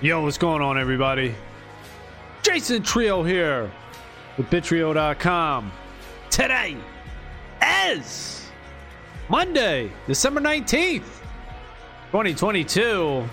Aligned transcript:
Yo, 0.00 0.20
what's 0.22 0.36
going 0.36 0.60
on, 0.60 0.76
everybody? 0.76 1.32
Jason 2.42 2.82
Trio 2.82 3.22
here 3.22 3.70
with 4.36 4.50
Bitrio.com. 4.50 5.70
Today 6.30 6.76
is 7.86 8.50
Monday, 9.28 9.92
December 10.08 10.40
19th, 10.40 11.04
2022. 12.10 13.26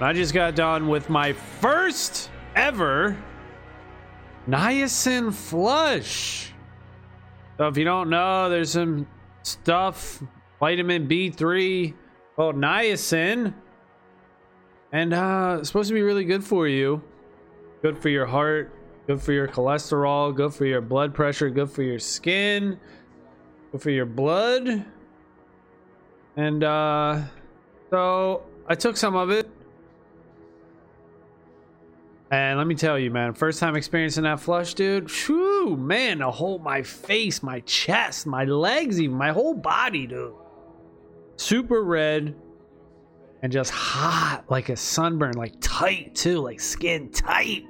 I 0.00 0.12
just 0.14 0.32
got 0.32 0.54
done 0.54 0.88
with 0.88 1.10
my 1.10 1.34
first 1.34 2.30
ever 2.56 3.16
niacin 4.48 5.34
flush. 5.34 6.50
So, 7.58 7.68
if 7.68 7.76
you 7.76 7.84
don't 7.84 8.08
know, 8.08 8.48
there's 8.48 8.70
some 8.70 9.06
stuff, 9.42 10.22
vitamin 10.58 11.06
B3 11.06 11.92
called 12.36 12.56
niacin 12.56 13.52
and 14.92 15.14
uh 15.14 15.64
supposed 15.64 15.88
to 15.88 15.94
be 15.94 16.02
really 16.02 16.24
good 16.24 16.44
for 16.44 16.68
you. 16.68 17.02
Good 17.80 17.98
for 17.98 18.10
your 18.10 18.26
heart 18.26 18.72
good 19.06 19.20
for 19.20 19.32
your 19.32 19.48
cholesterol 19.48 20.34
good 20.34 20.54
for 20.54 20.64
your 20.64 20.80
blood 20.80 21.12
pressure 21.12 21.50
good 21.50 21.68
for 21.68 21.82
your 21.82 21.98
skin 21.98 22.78
good 23.72 23.82
for 23.82 23.90
your 23.90 24.06
blood. 24.06 24.84
And 26.36 26.62
uh 26.62 27.22
so 27.90 28.44
i 28.68 28.74
took 28.74 28.96
some 28.96 29.16
of 29.16 29.30
it. 29.30 29.50
And 32.30 32.56
let 32.56 32.66
me 32.66 32.74
tell 32.74 32.98
you 32.98 33.10
man 33.10 33.32
first 33.34 33.58
time 33.58 33.74
experiencing 33.74 34.24
that 34.24 34.40
flush 34.40 34.74
dude 34.74 35.10
Whew, 35.10 35.76
man 35.76 36.18
the 36.18 36.30
whole 36.30 36.58
my 36.58 36.82
face 36.82 37.42
my 37.42 37.60
chest 37.60 38.26
my 38.26 38.44
legs 38.44 39.00
even 39.00 39.16
my 39.16 39.30
whole 39.30 39.54
body 39.54 40.06
dude. 40.06 40.34
Super 41.36 41.82
red 41.82 42.36
and 43.42 43.52
just 43.52 43.70
hot 43.70 44.44
like 44.48 44.68
a 44.68 44.76
sunburn, 44.76 45.34
like 45.34 45.54
tight 45.60 46.14
too, 46.14 46.40
like 46.40 46.60
skin 46.60 47.10
tight. 47.10 47.64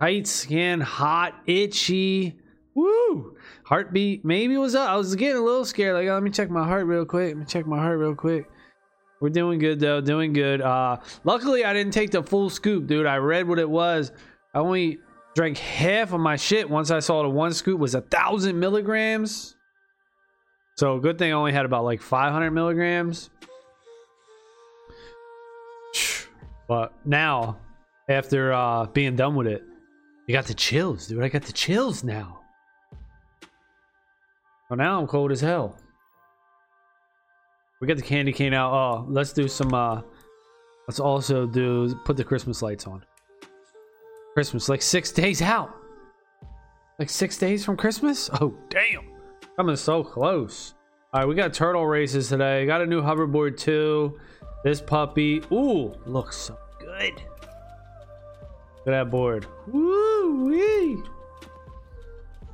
Tight 0.00 0.26
skin, 0.26 0.80
hot, 0.80 1.34
itchy. 1.46 2.38
Woo! 2.74 3.36
Heartbeat 3.64 4.24
maybe 4.24 4.56
was 4.56 4.74
up. 4.74 4.88
I 4.88 4.96
was 4.96 5.16
getting 5.16 5.38
a 5.38 5.44
little 5.44 5.64
scared. 5.64 5.94
Like, 5.94 6.06
oh, 6.06 6.14
let 6.14 6.22
me 6.22 6.30
check 6.30 6.50
my 6.50 6.64
heart 6.64 6.86
real 6.86 7.04
quick. 7.04 7.28
Let 7.28 7.36
me 7.38 7.44
check 7.46 7.66
my 7.66 7.78
heart 7.78 7.98
real 7.98 8.14
quick. 8.14 8.48
We're 9.20 9.30
doing 9.30 9.58
good 9.58 9.80
though, 9.80 10.00
doing 10.00 10.32
good. 10.32 10.60
Uh 10.60 10.98
luckily 11.24 11.64
I 11.64 11.72
didn't 11.72 11.92
take 11.92 12.12
the 12.12 12.22
full 12.22 12.50
scoop, 12.50 12.86
dude. 12.86 13.06
I 13.06 13.16
read 13.16 13.48
what 13.48 13.58
it 13.58 13.68
was. 13.68 14.12
I 14.54 14.58
only 14.60 14.98
drank 15.34 15.58
half 15.58 16.12
of 16.12 16.20
my 16.20 16.36
shit 16.36 16.68
once 16.68 16.90
I 16.90 17.00
saw 17.00 17.22
the 17.22 17.28
one 17.28 17.52
scoop 17.52 17.80
was 17.80 17.96
a 17.96 18.00
thousand 18.00 18.60
milligrams. 18.60 19.56
So 20.76 21.00
good 21.00 21.18
thing 21.18 21.32
I 21.32 21.34
only 21.34 21.52
had 21.52 21.64
about 21.64 21.84
like 21.84 22.00
500 22.00 22.52
milligrams. 22.52 23.30
But 26.68 26.92
now, 27.04 27.58
after 28.08 28.52
uh, 28.52 28.86
being 28.86 29.16
done 29.16 29.34
with 29.34 29.46
it, 29.46 29.62
you 30.26 30.34
got 30.34 30.46
the 30.46 30.54
chills, 30.54 31.06
dude. 31.06 31.22
I 31.22 31.28
got 31.28 31.42
the 31.42 31.52
chills 31.52 32.04
now. 32.04 32.40
So 34.68 34.74
now 34.74 35.00
I'm 35.00 35.06
cold 35.06 35.32
as 35.32 35.40
hell. 35.40 35.76
We 37.80 37.86
got 37.86 37.96
the 37.96 38.02
candy 38.02 38.32
cane 38.32 38.52
out. 38.52 38.72
Oh, 38.72 39.06
let's 39.08 39.32
do 39.32 39.48
some. 39.48 39.72
uh 39.72 40.02
Let's 40.88 41.00
also 41.00 41.46
do 41.46 41.94
put 42.06 42.16
the 42.16 42.24
Christmas 42.24 42.62
lights 42.62 42.86
on. 42.86 43.04
Christmas 44.32 44.70
like 44.70 44.80
six 44.80 45.12
days 45.12 45.42
out. 45.42 45.74
Like 46.98 47.10
six 47.10 47.36
days 47.36 47.62
from 47.64 47.76
Christmas. 47.76 48.30
Oh 48.40 48.54
damn, 48.70 49.04
coming 49.56 49.76
so 49.76 50.02
close. 50.02 50.74
All 51.12 51.20
right, 51.20 51.28
we 51.28 51.34
got 51.34 51.52
turtle 51.52 51.86
races 51.86 52.30
today. 52.30 52.64
Got 52.64 52.80
a 52.80 52.86
new 52.86 53.02
hoverboard 53.02 53.58
too. 53.58 54.18
This 54.64 54.80
puppy, 54.80 55.42
ooh, 55.52 55.94
looks 56.04 56.36
so 56.36 56.58
good. 56.78 57.14
Look 57.14 58.86
at 58.86 58.90
that 58.90 59.10
board. 59.10 59.46
Woo 59.66 60.46
wee. 60.46 61.02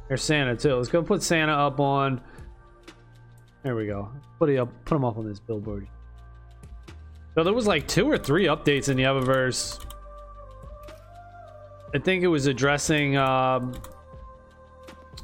There's 0.09 0.23
Santa 0.23 0.57
too. 0.57 0.75
Let's 0.75 0.89
go 0.89 1.03
put 1.03 1.23
Santa 1.23 1.53
up 1.53 1.81
on. 1.81 2.21
There 3.63 3.75
we 3.75 3.87
go. 3.87 4.11
Put 4.39 4.51
it 4.51 4.59
up. 4.59 4.69
Put 4.85 4.97
him 4.97 5.05
up 5.05 5.17
on 5.17 5.27
this 5.27 5.41
billboard. 5.41 5.89
So 7.35 7.43
there 7.43 7.55
was 7.55 7.67
like 7.67 7.89
two 7.89 8.09
or 8.09 8.19
three 8.19 8.45
updates 8.45 8.89
in 8.89 8.97
the 8.97 9.05
Eververse. 9.05 9.85
I 11.95 11.99
think 11.99 12.23
it 12.23 12.29
was 12.29 12.47
addressing 12.47 13.17
um, 13.17 13.75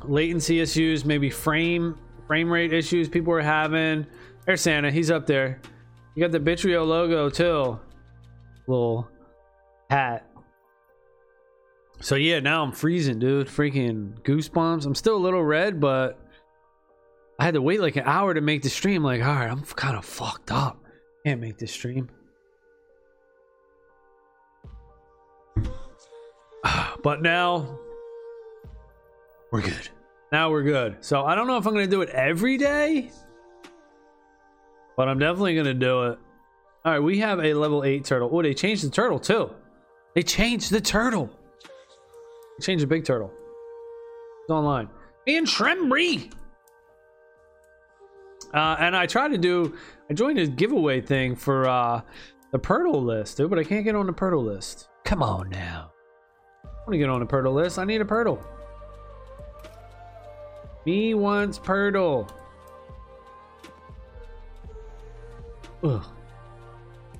latency 0.04 0.60
issues, 0.60 1.04
maybe 1.04 1.28
frame 1.28 1.96
frame 2.26 2.48
rate 2.48 2.72
issues 2.72 3.08
people 3.08 3.32
were 3.32 3.42
having. 3.42 4.06
There's 4.46 4.60
Santa. 4.60 4.90
He's 4.90 5.10
up 5.10 5.26
there. 5.26 5.60
You 6.14 6.22
got 6.22 6.32
the 6.32 6.40
Bitrio 6.40 6.86
logo 6.86 7.30
too. 7.30 7.78
Little 8.66 9.08
hat. 9.88 10.26
So 12.00 12.14
yeah, 12.14 12.40
now 12.40 12.62
I'm 12.62 12.72
freezing, 12.72 13.18
dude. 13.18 13.46
Freaking 13.46 14.20
goosebumps. 14.22 14.86
I'm 14.86 14.94
still 14.94 15.16
a 15.16 15.18
little 15.18 15.44
red, 15.44 15.80
but 15.80 16.18
I 17.38 17.44
had 17.44 17.54
to 17.54 17.62
wait 17.62 17.80
like 17.80 17.96
an 17.96 18.04
hour 18.06 18.34
to 18.34 18.40
make 18.40 18.62
the 18.62 18.70
stream. 18.70 19.02
Like, 19.02 19.22
all 19.22 19.34
right, 19.34 19.50
I'm 19.50 19.62
kind 19.62 19.96
of 19.96 20.04
fucked 20.04 20.50
up. 20.50 20.82
Can't 21.24 21.40
make 21.40 21.58
this 21.58 21.72
stream. 21.72 22.08
But 27.02 27.22
now 27.22 27.78
we're 29.50 29.62
good. 29.62 29.88
Now 30.32 30.50
we're 30.50 30.62
good. 30.62 30.98
So 31.00 31.24
I 31.24 31.34
don't 31.34 31.46
know 31.46 31.56
if 31.56 31.66
I'm 31.66 31.72
gonna 31.72 31.86
do 31.86 32.02
it 32.02 32.10
every 32.10 32.58
day. 32.58 33.10
But 34.96 35.08
I'm 35.08 35.18
definitely 35.18 35.54
gonna 35.54 35.74
do 35.74 36.04
it. 36.04 36.18
All 36.84 36.92
right, 36.92 36.98
we 36.98 37.18
have 37.18 37.40
a 37.40 37.54
level 37.54 37.84
eight 37.84 38.04
turtle. 38.04 38.30
Oh, 38.32 38.42
they 38.42 38.54
changed 38.54 38.84
the 38.84 38.90
turtle 38.90 39.18
too. 39.18 39.50
They 40.14 40.22
changed 40.22 40.70
the 40.70 40.80
turtle. 40.80 41.30
They 42.58 42.64
changed 42.64 42.82
the 42.82 42.86
big 42.86 43.04
turtle. 43.04 43.32
It's 44.42 44.50
online. 44.50 44.88
Me 45.26 45.36
and 45.36 45.46
Shrembry. 45.46 46.32
Uh, 48.52 48.76
and 48.80 48.96
I 48.96 49.06
tried 49.06 49.28
to 49.28 49.38
do. 49.38 49.76
I 50.08 50.14
joined 50.14 50.38
a 50.38 50.46
giveaway 50.46 51.00
thing 51.00 51.36
for 51.36 51.68
uh, 51.68 52.00
the 52.50 52.58
Purtle 52.58 53.02
list, 53.02 53.36
dude, 53.36 53.50
but 53.50 53.58
I 53.58 53.64
can't 53.64 53.84
get 53.84 53.94
on 53.94 54.06
the 54.06 54.12
Purtle 54.12 54.42
list. 54.42 54.88
Come 55.04 55.22
on 55.22 55.50
now. 55.50 55.92
I 56.64 56.68
want 56.68 56.92
to 56.92 56.98
get 56.98 57.08
on 57.08 57.20
the 57.20 57.26
Purtle 57.26 57.54
list. 57.54 57.78
I 57.78 57.84
need 57.84 58.00
a 58.00 58.04
Purtle. 58.04 58.42
Me 60.86 61.14
wants 61.14 61.58
Purtle. 61.58 62.28
Ugh. 65.82 66.04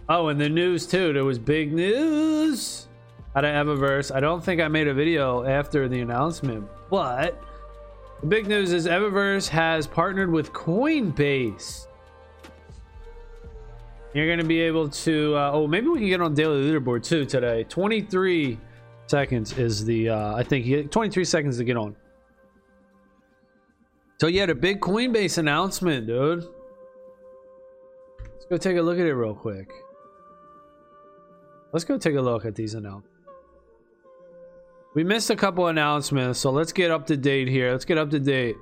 Oh, 0.09 0.29
and 0.29 0.41
the 0.41 0.49
news 0.49 0.87
too. 0.87 1.13
There 1.13 1.25
was 1.25 1.39
big 1.39 1.73
news 1.73 2.89
out 3.37 3.45
of 3.45 3.51
Eververse. 3.51 4.15
I 4.15 4.21
don't 4.21 4.45
think 4.45 4.61
I 4.61 4.69
made 4.69 4.89
a 4.89 4.95
video 4.95 5.45
after 5.45 5.89
the 5.89 6.01
announcement, 6.01 6.67
but 6.91 7.41
the 8.21 8.27
big 8.27 8.49
news 8.49 8.73
is 8.73 8.87
Eververse 8.87 9.49
has 9.49 9.87
partnered 9.87 10.31
with 10.31 10.53
Coinbase. 10.53 11.87
You're 14.13 14.27
going 14.27 14.41
to 14.41 14.45
be 14.45 14.61
able 14.61 14.89
to. 14.89 15.37
Uh, 15.37 15.51
oh, 15.55 15.67
maybe 15.69 15.87
we 15.87 16.01
can 16.01 16.09
get 16.09 16.21
on 16.21 16.35
daily 16.35 16.69
leaderboard 16.69 17.05
too 17.05 17.25
today. 17.25 17.65
23 17.65 18.59
seconds 19.07 19.57
is 19.57 19.85
the. 19.85 20.09
Uh, 20.09 20.35
I 20.35 20.43
think 20.43 20.91
23 20.91 21.25
seconds 21.25 21.57
to 21.59 21.65
get 21.65 21.77
on. 21.77 21.95
So 24.21 24.27
yeah, 24.27 24.47
the 24.47 24.57
big 24.57 24.81
Coinbase 24.81 25.39
announcement, 25.39 26.09
dude 26.09 26.49
go 28.51 28.57
take 28.57 28.77
a 28.77 28.83
look 28.83 28.99
at 28.99 29.07
it 29.07 29.15
real 29.15 29.35
quick. 29.35 29.71
Let's 31.73 31.85
go 31.85 31.97
take 31.97 32.17
a 32.17 32.21
look 32.21 32.45
at 32.45 32.57
these 32.57 32.75
announcements. 32.75 33.17
We 34.93 35.05
missed 35.05 35.31
a 35.31 35.37
couple 35.37 35.69
announcements, 35.69 36.41
so 36.41 36.51
let's 36.51 36.73
get 36.73 36.91
up 36.91 37.07
to 37.07 37.17
date 37.17 37.47
here. 37.47 37.71
Let's 37.71 37.85
get 37.85 37.97
up 37.97 38.11
to 38.11 38.19
date. 38.19 38.57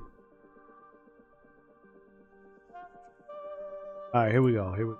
All 4.13 4.23
right, 4.23 4.31
here 4.31 4.43
we 4.43 4.53
go. 4.53 4.73
Here 4.75 4.87
we 4.87 4.95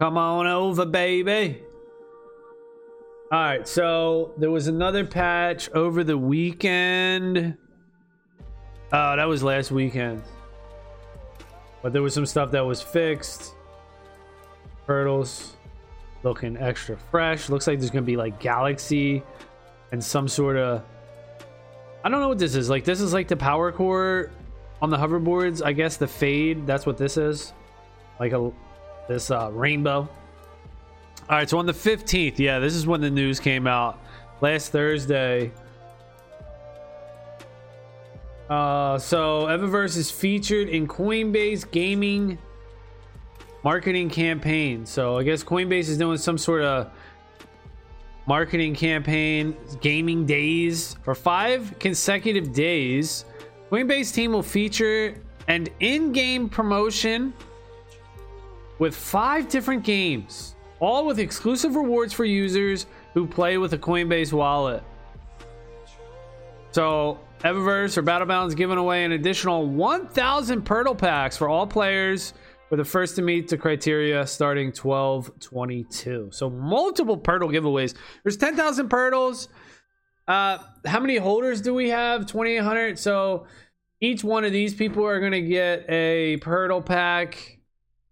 Come 0.00 0.18
on 0.18 0.46
over, 0.48 0.84
baby. 0.84 1.62
All 3.30 3.40
right, 3.40 3.66
so 3.66 4.34
there 4.38 4.50
was 4.50 4.66
another 4.66 5.04
patch 5.04 5.70
over 5.70 6.02
the 6.02 6.18
weekend. 6.18 7.56
Oh, 8.92 9.16
that 9.16 9.24
was 9.24 9.42
last 9.42 9.70
weekend. 9.70 10.22
But 11.86 11.92
there 11.92 12.02
was 12.02 12.14
some 12.14 12.26
stuff 12.26 12.50
that 12.50 12.66
was 12.66 12.82
fixed. 12.82 13.54
Turtles 14.88 15.54
looking 16.24 16.56
extra 16.56 16.96
fresh. 16.96 17.48
Looks 17.48 17.68
like 17.68 17.78
there's 17.78 17.92
gonna 17.92 18.02
be 18.02 18.16
like 18.16 18.40
Galaxy 18.40 19.22
and 19.92 20.02
some 20.02 20.26
sort 20.26 20.56
of 20.56 20.82
I 22.02 22.08
don't 22.08 22.18
know 22.20 22.26
what 22.26 22.40
this 22.40 22.56
is. 22.56 22.68
Like 22.68 22.82
this 22.82 23.00
is 23.00 23.12
like 23.12 23.28
the 23.28 23.36
power 23.36 23.70
core 23.70 24.32
on 24.82 24.90
the 24.90 24.96
hoverboards. 24.96 25.64
I 25.64 25.72
guess 25.72 25.96
the 25.96 26.08
fade, 26.08 26.66
that's 26.66 26.86
what 26.86 26.98
this 26.98 27.16
is. 27.16 27.52
Like 28.18 28.32
a 28.32 28.50
this 29.06 29.30
uh 29.30 29.52
rainbow. 29.52 30.08
All 31.30 31.36
right, 31.36 31.48
so 31.48 31.56
on 31.56 31.66
the 31.66 31.72
15th, 31.72 32.40
yeah, 32.40 32.58
this 32.58 32.74
is 32.74 32.88
when 32.88 33.00
the 33.00 33.10
news 33.10 33.38
came 33.38 33.68
out 33.68 34.00
last 34.40 34.72
Thursday. 34.72 35.52
Uh, 38.48 38.98
so 38.98 39.46
Eververse 39.46 39.96
is 39.96 40.10
featured 40.10 40.68
in 40.68 40.86
Coinbase 40.86 41.68
Gaming 41.70 42.38
marketing 43.64 44.08
campaign. 44.08 44.86
So 44.86 45.18
I 45.18 45.24
guess 45.24 45.42
Coinbase 45.42 45.88
is 45.88 45.98
doing 45.98 46.18
some 46.18 46.38
sort 46.38 46.62
of 46.62 46.90
marketing 48.26 48.76
campaign, 48.76 49.56
gaming 49.80 50.24
days 50.24 50.96
for 51.02 51.16
five 51.16 51.76
consecutive 51.80 52.52
days. 52.52 53.24
Coinbase 53.70 54.14
team 54.14 54.32
will 54.32 54.42
feature 54.42 55.20
an 55.48 55.66
in-game 55.80 56.48
promotion 56.48 57.34
with 58.78 58.94
five 58.94 59.48
different 59.48 59.82
games, 59.82 60.54
all 60.78 61.04
with 61.04 61.18
exclusive 61.18 61.74
rewards 61.74 62.12
for 62.12 62.24
users 62.24 62.86
who 63.14 63.26
play 63.26 63.58
with 63.58 63.72
a 63.72 63.78
Coinbase 63.78 64.32
wallet. 64.32 64.84
So 66.70 67.18
Eververse 67.40 67.96
or 67.96 68.02
Battlebound's 68.02 68.54
giving 68.54 68.78
away 68.78 69.04
an 69.04 69.12
additional 69.12 69.66
1,000 69.66 70.64
Purtle 70.64 70.96
packs 70.96 71.36
for 71.36 71.48
all 71.48 71.66
players 71.66 72.32
for 72.68 72.76
the 72.76 72.84
first 72.84 73.16
to 73.16 73.22
meet 73.22 73.48
the 73.48 73.56
criteria 73.56 74.26
starting 74.26 74.68
1222. 74.68 76.30
So 76.32 76.50
multiple 76.50 77.16
Purtle 77.16 77.50
giveaways. 77.50 77.94
There's 78.24 78.36
10,000 78.36 78.88
Purtles. 78.88 79.48
Uh, 80.26 80.58
how 80.84 80.98
many 80.98 81.16
holders 81.16 81.60
do 81.60 81.74
we 81.74 81.90
have? 81.90 82.26
2,800. 82.26 82.98
So 82.98 83.46
each 84.00 84.24
one 84.24 84.44
of 84.44 84.52
these 84.52 84.74
people 84.74 85.04
are 85.04 85.20
going 85.20 85.32
to 85.32 85.42
get 85.42 85.84
a 85.88 86.38
Purtle 86.38 86.84
pack. 86.84 87.58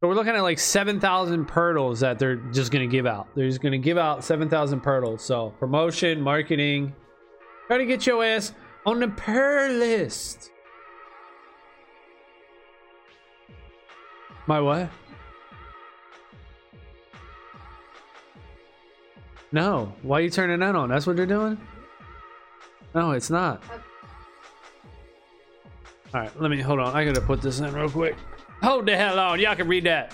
So 0.00 0.08
we're 0.08 0.14
looking 0.14 0.34
at 0.34 0.42
like 0.42 0.58
7,000 0.58 1.46
Purtles 1.46 2.00
that 2.00 2.18
they're 2.18 2.36
just 2.36 2.70
going 2.70 2.88
to 2.88 2.92
give 2.92 3.06
out. 3.06 3.28
They're 3.34 3.48
just 3.48 3.62
going 3.62 3.72
to 3.72 3.78
give 3.78 3.98
out 3.98 4.22
7,000 4.22 4.80
Purtles. 4.80 5.24
So 5.24 5.54
promotion, 5.58 6.20
marketing. 6.20 6.94
Try 7.66 7.78
to 7.78 7.86
get 7.86 8.06
your 8.06 8.22
ass 8.22 8.52
on 8.86 9.00
the 9.00 9.08
per 9.08 9.68
list. 9.68 10.50
My 14.46 14.60
what? 14.60 14.90
No. 19.52 19.94
Why 20.02 20.18
are 20.18 20.20
you 20.22 20.30
turning 20.30 20.60
that 20.60 20.74
on? 20.74 20.88
That's 20.88 21.06
what 21.06 21.16
they're 21.16 21.26
doing? 21.26 21.58
No, 22.94 23.12
it's 23.12 23.30
not. 23.30 23.62
Alright, 26.14 26.40
let 26.40 26.50
me 26.50 26.60
hold 26.60 26.78
on. 26.78 26.94
I 26.94 27.04
gotta 27.04 27.20
put 27.20 27.40
this 27.40 27.60
in 27.60 27.72
real 27.72 27.88
quick. 27.88 28.16
Hold 28.62 28.86
the 28.86 28.96
hell 28.96 29.18
on. 29.18 29.40
Y'all 29.40 29.56
can 29.56 29.66
read 29.66 29.84
that. 29.84 30.12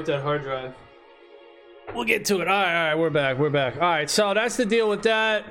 I 0.00 0.02
that 0.02 0.22
hard 0.22 0.42
drive. 0.42 0.72
We'll 1.94 2.04
get 2.04 2.24
to 2.26 2.40
it. 2.40 2.48
All 2.48 2.54
right, 2.54 2.74
all 2.74 2.88
right, 2.88 2.94
we're 2.94 3.10
back, 3.10 3.38
we're 3.38 3.50
back. 3.50 3.74
All 3.74 3.82
right, 3.82 4.08
so 4.08 4.32
that's 4.32 4.56
the 4.56 4.64
deal 4.64 4.88
with 4.88 5.02
that. 5.02 5.44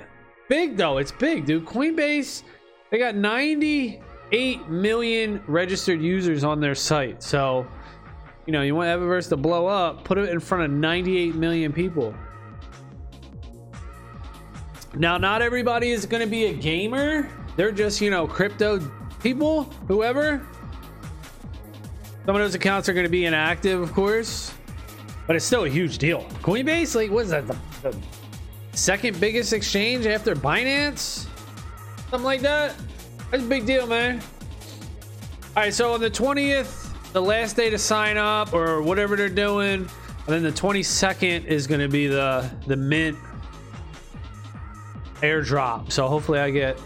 Big 0.48 0.76
though, 0.76 0.98
it's 0.98 1.12
big, 1.12 1.46
dude. 1.46 1.66
Coinbase, 1.66 2.42
they 2.90 2.98
got 2.98 3.14
98 3.14 4.68
million 4.68 5.44
registered 5.46 6.02
users 6.02 6.44
on 6.44 6.60
their 6.60 6.74
site. 6.74 7.22
So, 7.22 7.68
you 8.48 8.54
know, 8.54 8.64
you 8.64 8.74
want 8.74 8.88
Eververse 8.88 9.30
to 9.30 9.38
blow 9.38 9.68
up, 9.68 10.04
put 10.04 10.18
it 10.18 10.30
in 10.30 10.40
front 10.40 10.64
of 10.64 10.72
98 10.72 11.36
million 11.36 11.72
people. 11.72 12.16
Now, 14.96 15.20
not 15.20 15.44
everybody 15.44 15.92
is 15.92 16.08
going 16.08 16.24
to 16.24 16.30
be 16.30 16.46
a 16.46 16.54
gamer. 16.54 17.30
They're 17.56 17.72
just, 17.72 18.02
you 18.02 18.10
know, 18.10 18.26
crypto 18.26 18.80
people, 19.22 19.66
whoever. 19.88 20.44
Some 22.26 22.36
of 22.36 22.42
those 22.42 22.56
accounts 22.56 22.88
are 22.90 22.94
going 22.94 23.06
to 23.06 23.10
be 23.10 23.26
inactive, 23.26 23.82
of 23.82 23.94
course, 23.94 24.54
but 25.26 25.36
it's 25.36 25.46
still 25.46 25.64
a 25.64 25.70
huge 25.70 25.98
deal. 25.98 26.24
Coinbase, 26.42 26.96
like, 26.96 27.12
what 27.12 27.26
is 27.26 27.32
that? 27.32 27.48
The, 27.48 27.58
the 27.82 27.98
second 28.78 29.20
biggest 29.20 29.54
exchange 29.54 30.06
after 30.06 30.36
Binance? 30.36 31.28
Something 32.10 32.24
like 32.24 32.42
that? 32.42 32.76
That's 33.32 33.44
a 33.44 33.48
big 33.48 33.66
deal, 33.66 33.88
man. 33.88 34.22
All 35.56 35.64
right, 35.64 35.74
so 35.74 35.94
on 35.94 36.02
the 36.02 36.12
20th, 36.12 37.12
the 37.14 37.22
last 37.22 37.56
day 37.56 37.70
to 37.70 37.78
sign 37.78 38.18
up 38.18 38.54
or 38.54 38.82
whatever 38.82 39.16
they're 39.16 39.30
doing, 39.30 39.82
and 39.82 40.28
then 40.28 40.44
the 40.44 40.52
22nd 40.52 41.46
is 41.46 41.66
going 41.66 41.82
to 41.82 41.88
be 41.88 42.08
the 42.08 42.50
the 42.68 42.76
mint 42.76 43.18
airdrop. 45.22 45.92
So 45.92 46.08
hopefully 46.08 46.40
I 46.40 46.52
get 46.52 46.80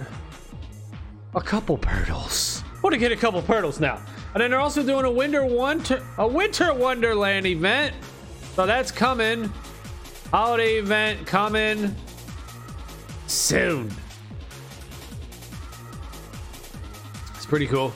a 1.35 1.41
couple 1.41 1.77
Purtles. 1.77 2.63
I 2.73 2.79
want 2.81 2.93
to 2.93 2.99
get 2.99 3.11
a 3.11 3.17
couple 3.17 3.41
Purtles 3.41 3.79
now. 3.79 4.01
And 4.33 4.41
then 4.41 4.49
they're 4.49 4.59
also 4.59 4.83
doing 4.83 5.05
a 5.05 5.11
winter 5.11 5.45
one 5.45 5.83
a 6.17 6.27
winter 6.27 6.73
wonderland 6.73 7.45
event. 7.45 7.93
So 8.55 8.65
that's 8.65 8.91
coming. 8.91 9.51
Holiday 10.31 10.77
event 10.79 11.27
coming 11.27 11.95
soon. 13.27 13.91
It's 17.35 17.45
pretty 17.45 17.67
cool. 17.67 17.93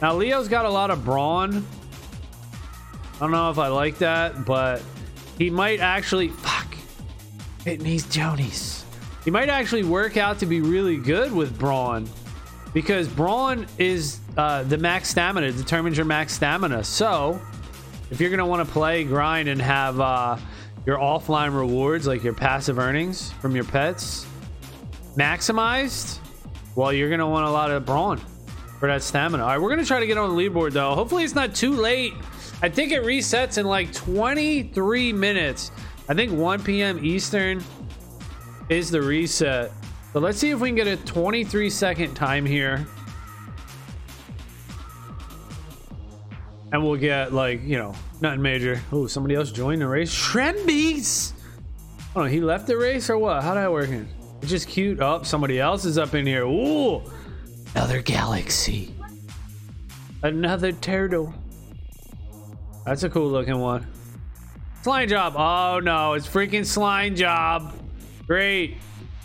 Now, 0.00 0.14
Leo's 0.14 0.48
got 0.48 0.64
a 0.64 0.70
lot 0.70 0.90
of 0.90 1.04
brawn. 1.04 1.66
I 3.16 3.18
don't 3.18 3.32
know 3.32 3.50
if 3.50 3.58
I 3.58 3.68
like 3.68 3.98
that, 3.98 4.44
but 4.44 4.82
he 5.36 5.50
might 5.50 5.80
actually. 5.80 6.32
It 7.70 7.82
needs 7.82 8.04
Jonies. 8.08 8.84
He 9.24 9.30
might 9.30 9.48
actually 9.48 9.84
work 9.84 10.16
out 10.16 10.40
to 10.40 10.46
be 10.46 10.60
really 10.60 10.96
good 10.96 11.30
with 11.30 11.56
brawn 11.56 12.08
because 12.74 13.06
brawn 13.06 13.64
is 13.78 14.18
uh, 14.36 14.64
the 14.64 14.76
max 14.76 15.08
stamina, 15.08 15.46
it 15.46 15.56
determines 15.56 15.96
your 15.96 16.04
max 16.04 16.32
stamina. 16.32 16.82
So, 16.82 17.40
if 18.10 18.20
you're 18.20 18.30
going 18.30 18.38
to 18.38 18.46
want 18.46 18.66
to 18.66 18.72
play, 18.72 19.04
grind, 19.04 19.48
and 19.48 19.62
have 19.62 20.00
uh, 20.00 20.36
your 20.84 20.98
offline 20.98 21.54
rewards, 21.56 22.08
like 22.08 22.24
your 22.24 22.34
passive 22.34 22.76
earnings 22.76 23.30
from 23.34 23.54
your 23.54 23.64
pets, 23.64 24.26
maximized, 25.16 26.18
well, 26.74 26.92
you're 26.92 27.08
going 27.08 27.20
to 27.20 27.26
want 27.28 27.46
a 27.46 27.50
lot 27.50 27.70
of 27.70 27.86
brawn 27.86 28.20
for 28.80 28.88
that 28.88 29.00
stamina. 29.00 29.44
All 29.44 29.48
right, 29.48 29.60
we're 29.60 29.68
going 29.68 29.78
to 29.78 29.86
try 29.86 30.00
to 30.00 30.08
get 30.08 30.18
on 30.18 30.34
the 30.34 30.42
leaderboard, 30.42 30.72
though. 30.72 30.96
Hopefully, 30.96 31.22
it's 31.22 31.36
not 31.36 31.54
too 31.54 31.74
late. 31.74 32.14
I 32.62 32.68
think 32.68 32.90
it 32.90 33.04
resets 33.04 33.58
in 33.58 33.66
like 33.66 33.92
23 33.92 35.12
minutes. 35.12 35.70
I 36.10 36.12
think 36.12 36.32
1 36.32 36.64
p.m. 36.64 37.04
Eastern 37.04 37.62
is 38.68 38.90
the 38.90 39.00
reset. 39.00 39.70
but 40.12 40.24
let's 40.24 40.38
see 40.38 40.50
if 40.50 40.58
we 40.58 40.68
can 40.68 40.74
get 40.74 40.88
a 40.88 40.96
23 40.96 41.70
second 41.70 42.14
time 42.14 42.44
here. 42.44 42.84
And 46.72 46.82
we'll 46.82 46.96
get 46.96 47.32
like, 47.32 47.62
you 47.62 47.78
know, 47.78 47.94
nothing 48.20 48.42
major. 48.42 48.82
Oh, 48.90 49.06
somebody 49.06 49.36
else 49.36 49.52
joined 49.52 49.82
the 49.82 49.86
race. 49.86 50.12
Shrenbees! 50.12 51.32
Oh, 52.16 52.24
he 52.24 52.40
left 52.40 52.66
the 52.66 52.76
race 52.76 53.08
or 53.08 53.16
what? 53.16 53.44
How 53.44 53.54
did 53.54 53.60
I 53.60 53.68
work 53.68 53.90
in? 53.90 54.08
It's 54.42 54.50
just 54.50 54.66
cute. 54.66 54.98
Up, 54.98 55.20
oh, 55.20 55.22
somebody 55.22 55.60
else 55.60 55.84
is 55.84 55.96
up 55.96 56.16
in 56.16 56.26
here. 56.26 56.42
Ooh! 56.42 57.04
Another 57.76 58.02
galaxy. 58.02 58.96
Another 60.24 60.72
turtle. 60.72 61.32
That's 62.84 63.04
a 63.04 63.08
cool 63.08 63.30
looking 63.30 63.60
one. 63.60 63.86
Slime 64.82 65.08
job. 65.08 65.34
Oh 65.36 65.80
no, 65.80 66.14
it's 66.14 66.26
freaking 66.26 66.64
slime 66.64 67.14
job. 67.14 67.74
Great. 68.26 68.78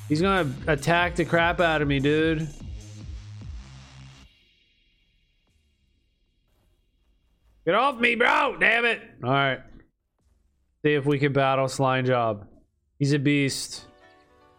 He's 0.10 0.22
gonna 0.22 0.52
attack 0.68 1.16
the 1.16 1.26
crap 1.26 1.60
out 1.60 1.82
of 1.82 1.88
me, 1.88 2.00
dude. 2.00 2.48
Get 7.66 7.74
off 7.74 8.00
me, 8.00 8.14
bro! 8.14 8.58
Damn 8.60 8.86
it! 8.86 9.02
Alright. 9.24 9.60
See 10.84 10.94
if 10.94 11.06
we 11.06 11.18
can 11.18 11.34
battle 11.34 11.68
Slime 11.68 12.06
Job. 12.06 12.48
He's 13.00 13.14
a 13.14 13.18
beast. 13.18 13.86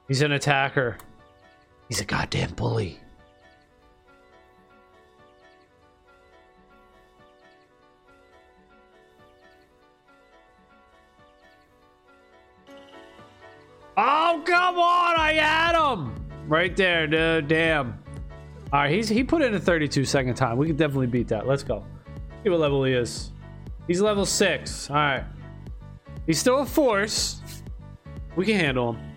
He's 0.08 0.22
an 0.22 0.32
attacker. 0.32 0.98
He's 1.88 2.00
a 2.00 2.04
goddamn 2.04 2.54
bully. 2.54 2.98
Oh, 13.96 14.42
come 14.44 14.78
on! 14.78 15.18
I 15.18 15.32
had 15.32 15.74
him! 15.74 16.14
Right 16.48 16.76
there, 16.76 17.06
dude. 17.06 17.48
Damn. 17.48 17.98
Alright, 18.72 18.92
he's 18.92 19.08
he 19.08 19.24
put 19.24 19.42
in 19.42 19.54
a 19.54 19.60
32 19.60 20.04
second 20.04 20.34
time. 20.34 20.58
We 20.58 20.66
can 20.66 20.76
definitely 20.76 21.06
beat 21.06 21.28
that. 21.28 21.46
Let's 21.46 21.62
go. 21.62 21.84
See 22.42 22.50
what 22.50 22.60
level 22.60 22.84
he 22.84 22.92
is. 22.92 23.32
He's 23.86 24.00
level 24.00 24.26
6. 24.26 24.90
Alright. 24.90 25.24
He's 26.26 26.38
still 26.38 26.60
a 26.60 26.66
force. 26.66 27.40
We 28.34 28.44
can 28.44 28.56
handle 28.56 28.92
him. 28.92 29.12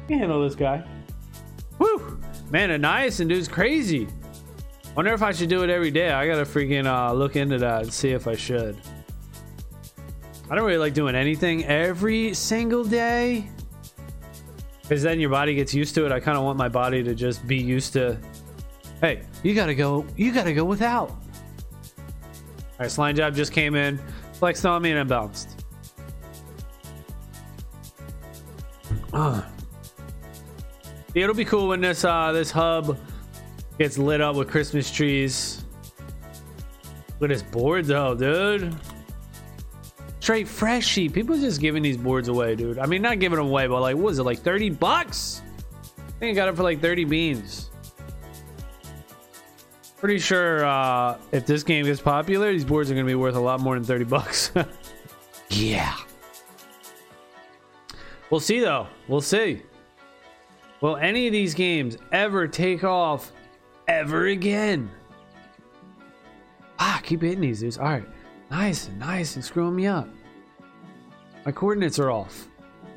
We 0.00 0.06
can 0.08 0.18
handle 0.18 0.42
this 0.42 0.54
guy. 0.54 0.86
Woo! 1.78 2.20
Man, 2.50 2.70
a 2.70 2.88
and 2.88 3.28
dude's 3.28 3.48
crazy. 3.48 4.06
Wonder 4.96 5.12
if 5.12 5.22
I 5.22 5.32
should 5.32 5.48
do 5.48 5.62
it 5.62 5.70
every 5.70 5.90
day. 5.90 6.10
I 6.10 6.26
gotta 6.26 6.44
freaking 6.44 6.86
uh, 6.86 7.12
look 7.12 7.36
into 7.36 7.58
that 7.58 7.82
and 7.82 7.92
see 7.92 8.10
if 8.10 8.26
I 8.26 8.34
should. 8.34 8.76
I 10.50 10.54
don't 10.54 10.64
really 10.64 10.78
like 10.78 10.94
doing 10.94 11.14
anything 11.14 11.64
every 11.64 12.34
single 12.34 12.84
day. 12.84 13.48
Because 14.88 15.02
then 15.02 15.20
your 15.20 15.28
body 15.28 15.54
gets 15.54 15.74
used 15.74 15.94
to 15.96 16.06
it. 16.06 16.12
I 16.12 16.18
kind 16.18 16.38
of 16.38 16.44
want 16.44 16.56
my 16.56 16.70
body 16.70 17.02
to 17.02 17.14
just 17.14 17.46
be 17.46 17.58
used 17.58 17.92
to. 17.92 18.18
Hey, 19.02 19.22
you 19.42 19.54
gotta 19.54 19.74
go. 19.74 20.06
You 20.16 20.32
gotta 20.32 20.54
go 20.54 20.64
without. 20.64 21.10
All 21.10 21.18
right, 22.78 22.90
slime 22.90 23.14
job 23.14 23.34
just 23.34 23.52
came 23.52 23.74
in, 23.74 24.00
flexed 24.32 24.64
on 24.64 24.80
me, 24.80 24.90
and 24.90 25.00
I 25.00 25.04
bounced. 25.04 25.50
Uh. 29.12 29.42
It'll 31.14 31.34
be 31.34 31.44
cool 31.44 31.68
when 31.68 31.80
this 31.80 32.04
uh 32.04 32.30
this 32.32 32.50
hub 32.50 32.98
gets 33.78 33.96
lit 33.98 34.20
up 34.20 34.36
with 34.36 34.48
Christmas 34.48 34.90
trees. 34.90 35.64
Look 37.18 37.30
at 37.30 37.34
this 37.34 37.42
board 37.42 37.86
though, 37.86 38.14
dude. 38.14 38.74
Straight 40.28 40.46
freshy. 40.46 41.08
People 41.08 41.38
just 41.38 41.58
giving 41.58 41.82
these 41.82 41.96
boards 41.96 42.28
away, 42.28 42.54
dude. 42.54 42.78
I 42.78 42.84
mean, 42.84 43.00
not 43.00 43.18
giving 43.18 43.38
them 43.38 43.46
away, 43.46 43.66
but 43.66 43.80
like, 43.80 43.96
what 43.96 44.04
was 44.04 44.18
it, 44.18 44.24
like 44.24 44.40
30 44.40 44.68
bucks? 44.68 45.40
I 45.96 46.10
think 46.20 46.32
I 46.32 46.34
got 46.34 46.50
it 46.50 46.54
for 46.54 46.64
like 46.64 46.82
30 46.82 47.04
beans. 47.06 47.70
Pretty 49.96 50.18
sure 50.18 50.66
uh, 50.66 51.16
if 51.32 51.46
this 51.46 51.62
game 51.62 51.86
gets 51.86 52.02
popular, 52.02 52.52
these 52.52 52.66
boards 52.66 52.90
are 52.90 52.94
going 52.94 53.06
to 53.06 53.10
be 53.10 53.14
worth 53.14 53.36
a 53.36 53.40
lot 53.40 53.60
more 53.60 53.74
than 53.74 53.84
30 53.84 54.04
bucks. 54.04 54.52
yeah. 55.48 55.96
We'll 58.28 58.40
see, 58.40 58.60
though. 58.60 58.86
We'll 59.08 59.22
see. 59.22 59.62
Will 60.82 60.98
any 60.98 61.26
of 61.26 61.32
these 61.32 61.54
games 61.54 61.96
ever 62.12 62.46
take 62.46 62.84
off 62.84 63.32
ever 63.88 64.26
again? 64.26 64.90
Ah, 66.78 67.00
keep 67.02 67.22
hitting 67.22 67.40
these 67.40 67.60
dudes. 67.60 67.78
All 67.78 67.86
right. 67.86 68.04
Nice 68.50 68.88
and 68.88 68.98
nice 68.98 69.36
and 69.36 69.44
screwing 69.44 69.74
me 69.74 69.86
up. 69.86 70.06
My 71.44 71.52
coordinates 71.52 71.98
are 71.98 72.10
off. 72.10 72.48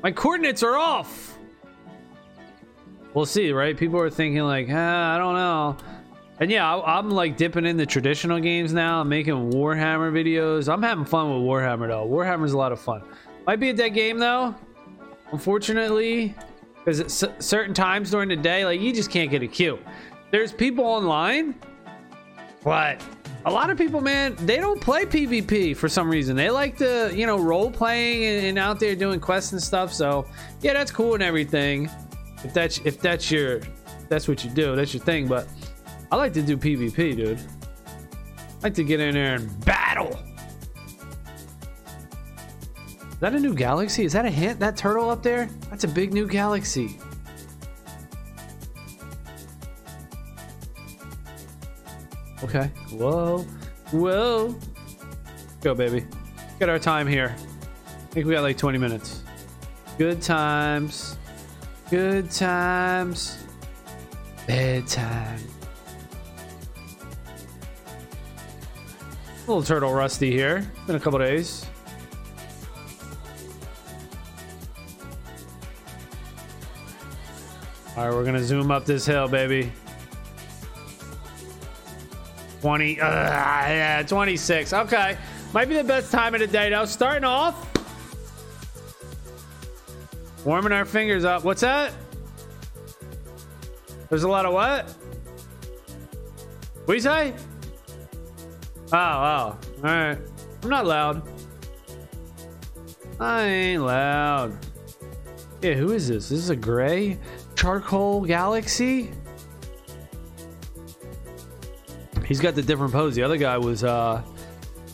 My 0.02 0.10
coordinates 0.10 0.62
are 0.62 0.76
off. 0.76 1.38
We'll 3.14 3.26
see, 3.26 3.52
right? 3.52 3.76
People 3.76 4.00
are 4.00 4.10
thinking 4.10 4.42
like, 4.42 4.68
ah, 4.70 5.14
I 5.14 5.18
don't 5.18 5.34
know. 5.34 5.76
And 6.40 6.50
yeah, 6.50 6.74
I, 6.74 6.98
am 6.98 7.10
like 7.10 7.36
dipping 7.36 7.66
in 7.66 7.76
the 7.76 7.86
traditional 7.86 8.40
games 8.40 8.72
now. 8.72 9.00
I'm 9.00 9.08
making 9.08 9.52
Warhammer 9.52 10.10
videos. 10.10 10.72
I'm 10.72 10.82
having 10.82 11.04
fun 11.04 11.32
with 11.32 11.48
Warhammer 11.48 11.88
though. 11.88 12.06
Warhammer's 12.06 12.52
a 12.52 12.58
lot 12.58 12.72
of 12.72 12.80
fun. 12.80 13.02
Might 13.46 13.60
be 13.60 13.70
a 13.70 13.74
dead 13.74 13.90
game 13.90 14.18
though, 14.18 14.54
unfortunately, 15.30 16.34
because 16.78 17.22
at 17.22 17.42
certain 17.42 17.74
times 17.74 18.10
during 18.10 18.28
the 18.28 18.36
day, 18.36 18.64
like 18.64 18.80
you 18.80 18.92
just 18.92 19.10
can't 19.10 19.30
get 19.30 19.42
a 19.42 19.46
queue. 19.46 19.78
There's 20.30 20.52
people 20.52 20.84
online, 20.84 21.54
but 22.64 23.00
a 23.44 23.50
lot 23.50 23.70
of 23.70 23.78
people, 23.78 24.00
man, 24.00 24.36
they 24.46 24.58
don't 24.58 24.80
play 24.80 25.04
PvP 25.04 25.76
for 25.76 25.88
some 25.88 26.08
reason. 26.08 26.36
They 26.36 26.50
like 26.50 26.76
to, 26.78 27.10
you 27.14 27.26
know, 27.26 27.38
role 27.38 27.70
playing 27.70 28.24
and, 28.24 28.46
and, 28.46 28.58
out 28.58 28.78
there 28.78 28.94
doing 28.94 29.18
quests 29.18 29.52
and 29.52 29.62
stuff. 29.62 29.92
So 29.92 30.26
yeah, 30.60 30.72
that's 30.74 30.92
cool 30.92 31.14
and 31.14 31.22
everything. 31.22 31.90
If 32.44 32.54
that's 32.54 32.78
if 32.78 33.00
that's 33.00 33.30
your 33.30 33.60
that's 34.08 34.28
what 34.28 34.44
you 34.44 34.50
do, 34.50 34.76
that's 34.76 34.94
your 34.94 35.02
thing. 35.02 35.26
But 35.26 35.48
I 36.10 36.16
like 36.16 36.32
to 36.34 36.42
do 36.42 36.56
PvP, 36.56 37.16
dude. 37.16 37.38
I 37.86 38.62
like 38.62 38.74
to 38.74 38.84
get 38.84 39.00
in 39.00 39.14
there 39.14 39.34
and 39.34 39.64
battle. 39.64 40.18
Is 43.10 43.18
that 43.20 43.34
a 43.34 43.40
new 43.40 43.54
galaxy? 43.54 44.04
Is 44.04 44.12
that 44.12 44.24
a 44.24 44.30
hint? 44.30 44.60
That 44.60 44.76
turtle 44.76 45.10
up 45.10 45.22
there? 45.22 45.48
That's 45.70 45.84
a 45.84 45.88
big 45.88 46.12
new 46.12 46.26
galaxy. 46.28 46.98
Okay. 52.54 52.70
Whoa. 52.90 53.38
Whoa. 53.92 54.54
Go, 55.62 55.74
baby. 55.74 56.04
Get 56.58 56.68
our 56.68 56.78
time 56.78 57.06
here. 57.06 57.34
I 57.34 58.12
think 58.12 58.26
we 58.26 58.34
got 58.34 58.42
like 58.42 58.58
20 58.58 58.76
minutes. 58.76 59.22
Good 59.96 60.20
times. 60.20 61.16
Good 61.88 62.30
times. 62.30 63.42
Bedtime. 64.46 65.40
Little 69.46 69.62
turtle 69.62 69.94
rusty 69.94 70.30
here. 70.30 70.70
Been 70.86 70.96
a 70.96 71.00
couple 71.00 71.20
days. 71.20 71.64
All 77.96 78.06
right, 78.06 78.14
we're 78.14 78.26
gonna 78.26 78.44
zoom 78.44 78.70
up 78.70 78.84
this 78.84 79.06
hill, 79.06 79.26
baby. 79.26 79.72
20, 82.62 83.00
uh, 83.00 83.06
yeah, 83.06 84.02
26. 84.06 84.72
Okay. 84.72 85.18
Might 85.52 85.68
be 85.68 85.74
the 85.74 85.82
best 85.82 86.12
time 86.12 86.32
of 86.34 86.40
the 86.40 86.46
day 86.46 86.70
though. 86.70 86.84
Starting 86.84 87.24
off. 87.24 87.68
Warming 90.44 90.70
our 90.70 90.84
fingers 90.84 91.24
up. 91.24 91.42
What's 91.42 91.62
that? 91.62 91.92
There's 94.08 94.22
a 94.22 94.28
lot 94.28 94.46
of 94.46 94.54
what? 94.54 94.94
You 96.88 97.00
say? 97.00 97.34
Oh, 98.92 98.96
oh. 98.96 98.98
All 98.98 99.58
right. 99.82 100.18
I'm 100.62 100.68
not 100.68 100.86
loud. 100.86 101.28
I 103.18 103.42
ain't 103.42 103.82
loud. 103.82 104.56
Yeah, 105.62 105.74
who 105.74 105.92
is 105.92 106.06
this? 106.06 106.28
This 106.28 106.38
is 106.38 106.50
a 106.50 106.56
gray 106.56 107.18
charcoal 107.56 108.20
galaxy? 108.20 109.10
He's 112.32 112.40
got 112.40 112.54
the 112.54 112.62
different 112.62 112.94
pose. 112.94 113.14
The 113.14 113.22
other 113.24 113.36
guy 113.36 113.58
was 113.58 113.84
uh 113.84 114.22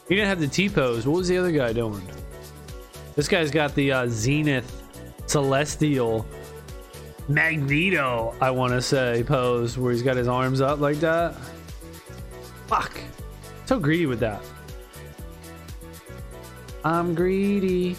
he 0.09 0.17
didn't 0.17 0.27
have 0.27 0.41
the 0.41 0.49
T 0.49 0.69
pose. 0.69 1.07
What 1.07 1.19
was 1.19 1.29
the 1.29 1.39
other 1.39 1.53
guy 1.53 1.73
doing? 1.73 2.03
This 3.15 3.29
guy's 3.29 3.53
got 3.53 3.77
the 3.77 3.93
uh, 3.93 4.09
Zenith 4.09 4.83
Celestial 5.27 6.27
Magneto, 7.29 8.35
I 8.41 8.51
want 8.51 8.73
to 8.73 8.83
say, 8.83 9.23
pose 9.23 9.79
where 9.79 9.93
he's 9.93 10.03
got 10.03 10.17
his 10.17 10.27
arms 10.27 10.61
up 10.61 10.81
like 10.81 10.99
that. 10.99 11.37
Fuck. 12.67 12.99
So 13.67 13.79
greedy 13.79 14.07
with 14.07 14.19
that. 14.19 14.43
I'm 16.85 17.15
greedy. 17.15 17.95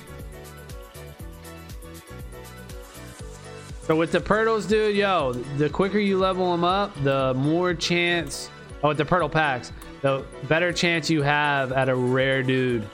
So 3.83 3.95
with 3.95 4.11
the 4.11 4.19
Purtles, 4.19 4.65
dude, 4.65 4.97
yo, 4.97 5.31
the 5.31 5.69
quicker 5.69 5.97
you 5.97 6.17
level 6.19 6.51
them 6.51 6.65
up, 6.65 6.93
the 7.05 7.33
more 7.35 7.73
chance 7.73 8.49
Oh, 8.81 8.93
the 8.93 9.03
Purtle 9.03 9.31
packs, 9.31 9.71
the 10.01 10.23
better 10.47 10.71
chance 10.71 11.09
you 11.09 11.21
have 11.21 11.71
at 11.71 11.89
a 11.89 11.95
rare 11.95 12.41
dude, 12.43 12.87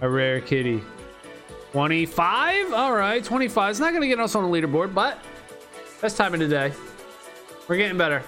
a 0.00 0.08
rare 0.08 0.40
kitty. 0.40 0.82
25? 1.72 2.72
All 2.72 2.92
right, 2.94 3.22
25. 3.22 3.70
It's 3.70 3.80
not 3.80 3.90
going 3.90 4.02
to 4.02 4.08
get 4.08 4.20
us 4.20 4.34
on 4.34 4.50
the 4.50 4.60
leaderboard, 4.60 4.94
but 4.94 5.18
best 6.00 6.16
time 6.16 6.34
of 6.34 6.40
the 6.40 6.48
day. 6.48 6.72
We're 7.68 7.76
getting 7.76 7.98
better. 7.98 8.22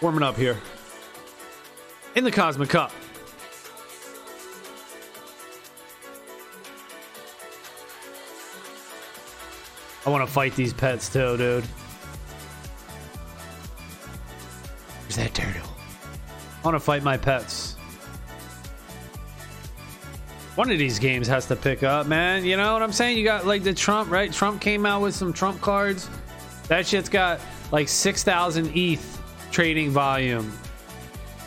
Warming 0.00 0.22
up 0.22 0.36
here. 0.36 0.56
in 2.14 2.24
the 2.24 2.30
Cosmic 2.30 2.68
Cup. 2.68 2.92
I 10.06 10.10
want 10.10 10.26
to 10.26 10.32
fight 10.32 10.54
these 10.54 10.72
pets 10.72 11.08
too, 11.08 11.36
dude. 11.36 11.64
Where's 15.14 15.28
that 15.28 15.34
turtle? 15.34 15.70
I 16.60 16.64
want 16.64 16.74
to 16.74 16.80
fight 16.80 17.04
my 17.04 17.16
pets. 17.16 17.74
One 20.56 20.72
of 20.72 20.78
these 20.78 20.98
games 20.98 21.28
has 21.28 21.46
to 21.46 21.56
pick 21.56 21.84
up, 21.84 22.08
man. 22.08 22.44
You 22.44 22.56
know 22.56 22.72
what 22.72 22.82
I'm 22.82 22.90
saying? 22.90 23.16
You 23.18 23.22
got 23.22 23.46
like 23.46 23.62
the 23.62 23.74
Trump, 23.74 24.10
right? 24.10 24.32
Trump 24.32 24.60
came 24.60 24.84
out 24.84 25.02
with 25.02 25.14
some 25.14 25.32
Trump 25.32 25.60
cards. 25.60 26.10
That 26.66 26.84
shit's 26.84 27.08
got 27.08 27.38
like 27.70 27.88
6,000 27.88 28.72
ETH 28.74 29.22
trading 29.52 29.90
volume. 29.90 30.52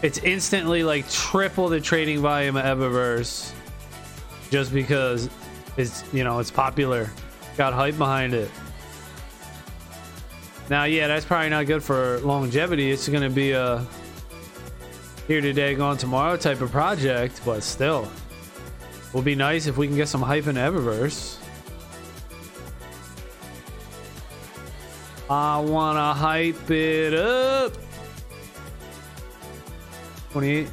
It's 0.01 0.19
instantly 0.19 0.83
like 0.83 1.09
triple 1.09 1.67
the 1.67 1.81
trading 1.81 2.21
volume 2.21 2.55
of 2.55 2.63
Eververse 2.63 3.51
just 4.49 4.73
because 4.73 5.29
it's, 5.75 6.05
you 6.13 6.23
know, 6.23 6.39
it's 6.39 6.51
popular. 6.51 7.11
Got 7.57 7.73
hype 7.73 7.97
behind 7.97 8.33
it. 8.33 8.49
Now, 10.69 10.83
yeah, 10.83 11.07
that's 11.07 11.25
probably 11.25 11.49
not 11.49 11.65
good 11.65 11.81
for 11.81 12.19
longevity. 12.19 12.91
It's 12.91 13.07
going 13.07 13.23
to 13.23 13.29
be 13.29 13.51
a 13.51 13.85
here 15.27 15.41
today, 15.41 15.75
gone 15.75 15.97
tomorrow 15.97 16.37
type 16.37 16.61
of 16.61 16.71
project, 16.71 17.41
but 17.45 17.61
still, 17.61 18.09
will 19.13 19.21
be 19.21 19.35
nice 19.35 19.67
if 19.67 19.77
we 19.77 19.87
can 19.87 19.95
get 19.95 20.07
some 20.07 20.21
hype 20.21 20.47
in 20.47 20.55
Eververse. 20.55 21.37
I 25.29 25.59
want 25.59 25.97
to 25.97 26.19
hype 26.19 26.71
it 26.71 27.13
up. 27.13 27.73
28. 30.31 30.69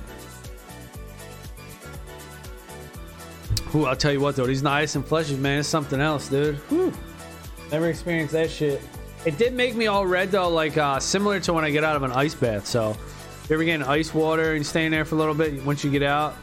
Ooh, 3.75 3.87
I'll 3.87 3.97
tell 3.97 4.13
you 4.13 4.21
what 4.21 4.37
though, 4.37 4.47
these 4.47 4.63
niacin 4.63 5.03
fleshes, 5.03 5.39
man, 5.39 5.59
it's 5.59 5.69
something 5.69 6.01
else, 6.01 6.29
dude. 6.29 6.57
Whew. 6.69 6.93
Never 7.73 7.89
experienced 7.89 8.33
that 8.35 8.51
shit. 8.51 8.81
It 9.25 9.39
did 9.39 9.55
make 9.55 9.75
me 9.75 9.87
all 9.87 10.07
red 10.07 10.31
though, 10.31 10.49
like 10.49 10.77
uh, 10.77 11.01
similar 11.01 11.41
to 11.41 11.53
when 11.53 11.65
I 11.65 11.71
get 11.71 11.85
out 11.85 11.97
of 11.97 12.03
an 12.03 12.13
ice 12.13 12.35
bath. 12.35 12.67
So, 12.67 12.97
you 13.49 13.55
ever 13.55 13.65
get 13.65 13.75
in 13.75 13.83
ice 13.83 14.13
water 14.13 14.55
and 14.55 14.67
staying 14.67 14.91
there 14.91 15.05
for 15.05 15.15
a 15.15 15.19
little 15.19 15.35
bit, 15.35 15.65
once 15.65 15.85
you 15.85 15.91
get 15.91 16.03
out, 16.03 16.35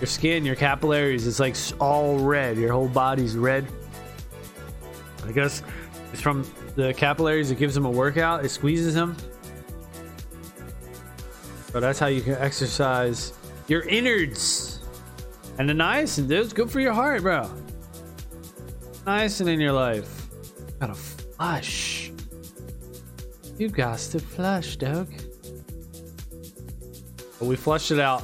your 0.00 0.06
skin, 0.06 0.44
your 0.44 0.56
capillaries, 0.56 1.26
it's 1.26 1.40
like 1.40 1.56
all 1.80 2.18
red. 2.18 2.56
Your 2.56 2.72
whole 2.72 2.88
body's 2.88 3.36
red. 3.36 3.66
I 5.26 5.32
guess 5.32 5.62
it's 6.12 6.22
from 6.22 6.44
the 6.76 6.94
capillaries. 6.94 7.50
It 7.50 7.58
gives 7.58 7.74
them 7.74 7.84
a 7.84 7.90
workout. 7.90 8.44
It 8.44 8.50
squeezes 8.50 8.94
them. 8.94 9.16
So 11.72 11.80
that's 11.80 11.98
how 11.98 12.06
you 12.06 12.22
can 12.22 12.34
exercise 12.34 13.32
your 13.66 13.82
innards. 13.82 14.80
And 15.58 15.68
the 15.68 15.74
niacin, 15.74 16.30
it's 16.30 16.52
good 16.52 16.70
for 16.70 16.80
your 16.80 16.92
heart, 16.92 17.22
bro. 17.22 17.50
Niacin 19.04 19.48
in 19.48 19.60
your 19.60 19.72
life. 19.72 20.28
Gotta 20.80 20.94
flush. 21.38 22.10
You 23.58 23.68
got 23.68 23.98
to 23.98 24.18
flush, 24.18 24.76
dog. 24.76 25.08
But 27.38 27.46
we 27.46 27.54
flushed 27.54 27.92
it 27.92 28.00
out. 28.00 28.22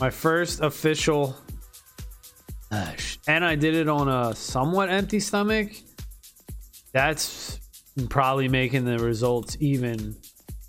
My 0.00 0.10
first 0.10 0.60
official 0.60 1.36
flush. 2.68 3.18
And 3.26 3.44
I 3.44 3.56
did 3.56 3.74
it 3.74 3.88
on 3.88 4.08
a 4.08 4.34
somewhat 4.34 4.90
empty 4.90 5.18
stomach. 5.18 5.72
That's 6.92 7.58
probably 8.08 8.48
making 8.48 8.84
the 8.84 8.98
results 8.98 9.56
even 9.58 10.16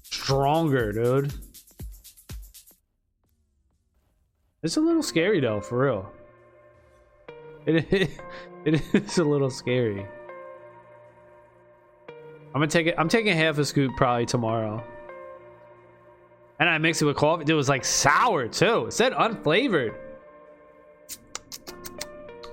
stronger, 0.01 0.91
dude. 0.91 1.34
It's 4.64 4.77
a 4.77 4.81
little 4.81 5.03
scary 5.03 5.40
though, 5.40 5.62
for 5.62 5.79
real. 5.85 6.12
It, 7.68 8.09
it 8.66 8.81
is 8.94 9.20
a 9.20 9.24
little 9.24 9.51
scary. 9.51 10.05
I'm 12.53 12.62
gonna 12.62 12.68
take 12.68 12.88
it. 12.88 12.96
I'm 12.98 13.09
taking 13.09 13.35
half 13.35 13.57
a 13.59 13.66
scoop 13.66 13.96
probably 13.96 14.25
tomorrow. 14.25 14.83
And 16.59 16.68
I 16.68 16.77
mix 16.77 17.01
it 17.01 17.05
with 17.05 17.16
coffee. 17.16 17.46
It 17.48 17.53
was 17.53 17.70
like 17.70 17.85
sour 17.85 18.48
too. 18.48 18.88
It 18.88 18.94
said 18.94 19.14
unflavored. 19.14 19.96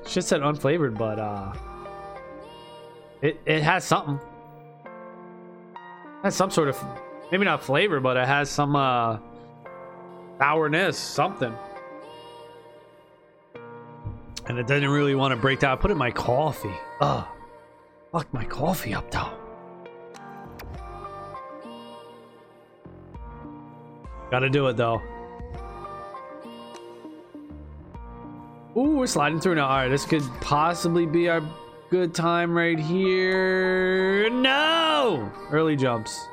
Shit 0.07 0.25
said 0.25 0.43
unflavored, 0.43 0.97
but 0.97 1.19
uh, 1.19 1.53
it 3.23 3.41
it 3.47 3.63
has 3.63 3.85
something. 3.85 4.21
It 5.65 6.25
has 6.25 6.37
some 6.37 6.51
sort 6.51 6.69
of 6.69 6.83
maybe 7.33 7.45
not 7.45 7.63
flavor, 7.63 7.99
but 7.99 8.17
it 8.17 8.27
has 8.27 8.51
some 8.51 8.77
uh 8.77 9.19
sourness, 10.39 10.99
something. 10.99 11.55
And 14.47 14.59
it 14.59 14.67
doesn't 14.67 14.89
really 14.89 15.15
want 15.15 15.33
to 15.33 15.37
break 15.37 15.61
down. 15.61 15.73
I 15.73 15.81
put 15.81 15.91
it 15.91 15.93
in 15.93 15.99
my 15.99 16.13
coffee. 16.13 16.75
Ugh. 17.01 17.27
Fuck 18.13 18.33
my 18.33 18.45
coffee 18.45 18.95
up 18.95 19.11
though. 19.11 19.36
Gotta 24.31 24.51
do 24.51 24.67
it 24.69 24.77
though. 24.77 25.03
Ooh, 28.77 28.97
we're 28.97 29.07
sliding 29.07 29.41
through 29.41 29.55
now. 29.55 29.69
Alright, 29.69 29.91
this 29.91 30.05
could 30.05 30.23
possibly 30.41 31.07
be 31.07 31.29
our 31.29 31.43
good 31.89 32.15
time 32.15 32.55
right 32.55 32.79
here. 32.79 34.29
No! 34.29 35.33
Early 35.51 35.77
jumps. 35.77 36.27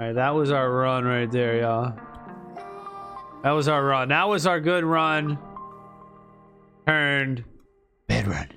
Alright, 0.00 0.16
that 0.16 0.34
was 0.34 0.50
our 0.50 0.70
run 0.70 1.04
right 1.04 1.30
there, 1.30 1.60
y'all. 1.60 1.94
That 3.44 3.52
was 3.52 3.68
our 3.68 3.84
run. 3.84 4.08
That 4.08 4.28
was 4.28 4.46
our 4.46 4.58
good 4.58 4.84
run 4.84 5.38
turned 6.86 7.44
bad 8.08 8.26
run. 8.26 8.48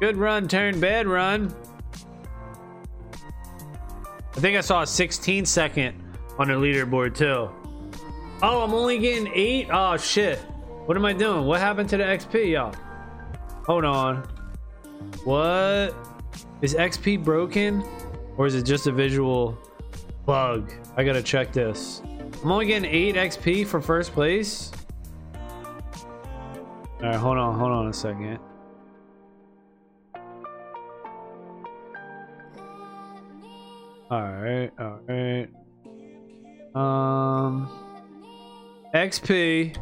Good 0.00 0.16
run 0.16 0.48
turned 0.48 0.80
bad 0.80 1.06
run. 1.06 1.54
I 4.36 4.40
think 4.40 4.58
I 4.58 4.60
saw 4.60 4.82
a 4.82 4.86
16 4.86 5.46
second 5.46 6.02
on 6.38 6.48
the 6.48 6.54
leaderboard 6.54 7.16
too. 7.16 7.50
Oh, 8.42 8.62
I'm 8.62 8.74
only 8.74 8.98
getting 8.98 9.32
eight? 9.34 9.68
Oh 9.72 9.96
shit. 9.96 10.38
What 10.84 10.96
am 10.96 11.06
I 11.06 11.14
doing? 11.14 11.46
What 11.46 11.58
happened 11.58 11.88
to 11.88 11.96
the 11.96 12.04
XP, 12.04 12.52
y'all? 12.52 12.74
Hold 13.64 13.86
on. 13.86 14.28
What? 15.24 15.94
Is 16.60 16.74
XP 16.74 17.24
broken? 17.24 17.82
Or 18.36 18.46
is 18.46 18.54
it 18.54 18.64
just 18.64 18.86
a 18.86 18.92
visual 18.92 19.58
bug? 20.26 20.70
I 20.98 21.02
gotta 21.02 21.22
check 21.22 21.52
this. 21.52 22.02
I'm 22.42 22.52
only 22.52 22.66
getting 22.66 22.90
8 22.90 23.14
XP 23.14 23.66
for 23.66 23.80
first 23.80 24.12
place. 24.12 24.70
All 27.00 27.08
right, 27.08 27.16
hold 27.16 27.38
on, 27.38 27.58
hold 27.58 27.72
on 27.72 27.88
a 27.88 27.92
second. 27.92 28.38
All 34.08 34.20
right, 34.20 34.70
all 34.78 35.00
right. 35.08 35.48
Um, 36.76 37.68
XP 38.94 39.76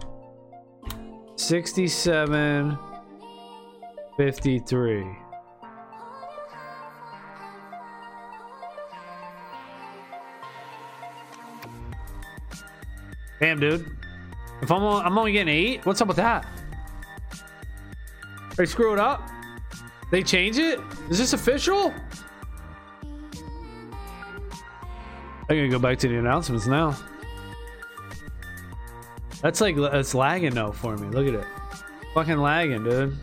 67 1.37 2.79
53. 4.17 5.05
Damn, 13.41 13.61
dude. 13.61 13.95
If 14.63 14.73
I'm, 14.73 14.83
I'm 14.83 15.19
only 15.19 15.33
getting 15.33 15.55
eight, 15.55 15.85
what's 15.85 16.01
up 16.01 16.09
with 16.09 16.17
that? 16.17 16.47
They 18.57 18.65
screw 18.65 18.95
it 18.95 18.99
up? 18.99 19.29
They 20.11 20.23
change 20.23 20.57
it? 20.57 20.81
Is 21.11 21.19
this 21.19 21.35
official? 21.35 21.93
I'm 25.49 25.57
gonna 25.57 25.69
go 25.69 25.79
back 25.79 25.99
to 25.99 26.09
the 26.09 26.17
announcements 26.17 26.67
now. 26.67 26.97
That's 29.43 29.61
like 29.61 29.77
it's 29.77 30.15
lagging 30.15 30.55
though 30.55 30.73
for 30.73 30.97
me. 30.97 31.09
Look 31.09 31.27
at 31.27 31.35
it. 31.35 31.47
Fucking 32.15 32.39
lagging, 32.39 32.85
dude. 32.85 33.19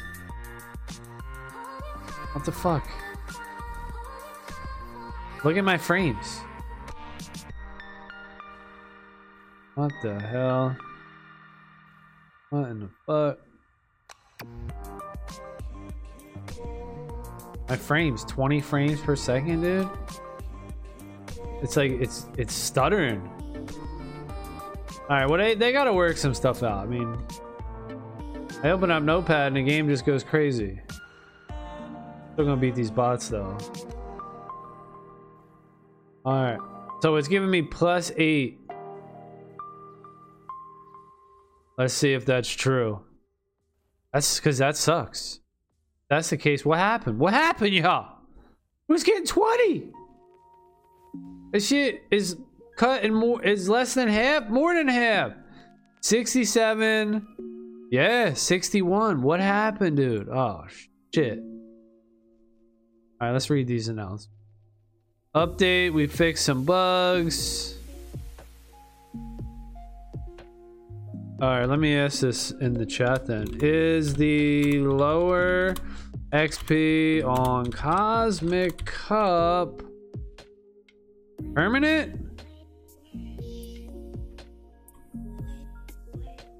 What 2.33 2.45
the 2.45 2.51
fuck? 2.51 2.87
Look 5.43 5.57
at 5.57 5.63
my 5.63 5.77
frames. 5.77 6.41
What 9.73 9.91
the 10.03 10.19
hell? 10.19 10.75
What 12.51 12.69
in 12.69 12.79
the 12.81 12.89
fuck? 13.07 13.39
My 17.67 17.77
frames, 17.77 18.23
20 18.25 18.61
frames 18.61 19.01
per 19.01 19.15
second, 19.15 19.61
dude. 19.61 19.89
It's 21.61 21.77
like 21.77 21.91
it's 21.91 22.27
it's 22.37 22.53
stuttering. 22.53 23.21
All 25.09 25.17
right, 25.17 25.29
well 25.29 25.37
they 25.37 25.55
they 25.55 25.71
gotta 25.71 25.93
work 25.93 26.17
some 26.17 26.33
stuff 26.33 26.63
out. 26.63 26.79
I 26.79 26.85
mean, 26.87 27.17
I 28.63 28.71
open 28.71 28.91
up 28.91 29.03
Notepad 29.03 29.47
and 29.47 29.57
the 29.57 29.63
game 29.63 29.87
just 29.87 30.05
goes 30.05 30.23
crazy. 30.23 30.79
Still 32.33 32.45
gonna 32.45 32.57
beat 32.57 32.75
these 32.75 32.91
bots 32.91 33.29
though. 33.29 33.57
All 36.23 36.43
right, 36.43 36.59
So 37.01 37.15
it's 37.15 37.27
giving 37.27 37.49
me 37.49 37.63
plus 37.63 38.11
eight. 38.15 38.59
Let's 41.77 41.95
see 41.95 42.13
if 42.13 42.25
that's 42.25 42.49
true. 42.49 43.01
That's 44.13 44.39
because 44.39 44.59
that 44.59 44.77
sucks. 44.77 45.39
That's 46.09 46.29
the 46.29 46.37
case. 46.37 46.63
What 46.63 46.77
happened? 46.77 47.17
What 47.17 47.33
happened, 47.33 47.73
y'all? 47.73 48.17
Who's 48.87 49.03
getting 49.03 49.25
20? 49.25 49.89
This 51.51 51.67
shit 51.67 52.03
is 52.09 52.37
cut 52.77 53.03
in 53.03 53.13
more 53.13 53.43
is 53.43 53.67
less 53.67 53.93
than 53.93 54.07
half, 54.07 54.49
more 54.49 54.73
than 54.73 54.87
half. 54.87 55.33
67. 56.01 57.27
Yeah, 57.91 58.33
61. 58.33 59.21
What 59.21 59.41
happened, 59.41 59.97
dude? 59.97 60.29
Oh 60.29 60.65
shit. 61.13 61.39
Alright, 63.21 63.33
let's 63.33 63.49
read 63.49 63.67
these 63.67 63.89
announcements. 63.89 64.29
Update, 65.35 65.93
we 65.93 66.07
fixed 66.07 66.45
some 66.45 66.63
bugs. 66.63 67.75
Alright, 71.41 71.67
let 71.67 71.79
me 71.79 71.95
ask 71.97 72.21
this 72.21 72.51
in 72.51 72.73
the 72.73 72.85
chat 72.85 73.27
then. 73.27 73.59
Is 73.61 74.13
the 74.13 74.79
lower 74.79 75.75
XP 76.31 77.25
on 77.25 77.71
Cosmic 77.71 78.85
Cup 78.85 79.90
permanent? 81.53 82.17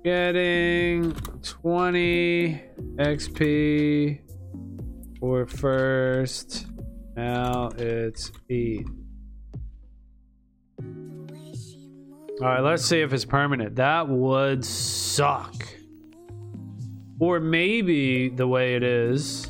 Getting 0.04 1.14
20 1.44 2.62
XP 2.96 4.20
for 5.20 5.46
first. 5.46 6.66
Now 7.16 7.70
it's 7.78 8.32
8. 8.50 8.86
Alright, 12.42 12.64
let's 12.64 12.84
see 12.84 13.02
if 13.02 13.14
it's 13.14 13.26
permanent. 13.26 13.76
That 13.76 14.10
would 14.10 14.66
suck. 14.66 15.54
Or 17.20 17.40
maybe 17.40 18.30
the 18.30 18.48
way 18.48 18.76
it 18.76 18.82
is. 18.82 19.48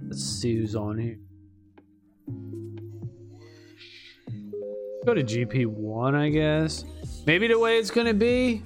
Let's 0.00 0.22
see 0.22 0.54
who's 0.56 0.76
on 0.76 0.98
here. 0.98 1.18
Go 5.04 5.14
to 5.14 5.24
GP1, 5.24 6.14
I 6.14 6.28
guess. 6.28 6.84
Maybe 7.26 7.48
the 7.48 7.58
way 7.58 7.78
it's 7.78 7.90
gonna 7.90 8.14
be 8.14 8.62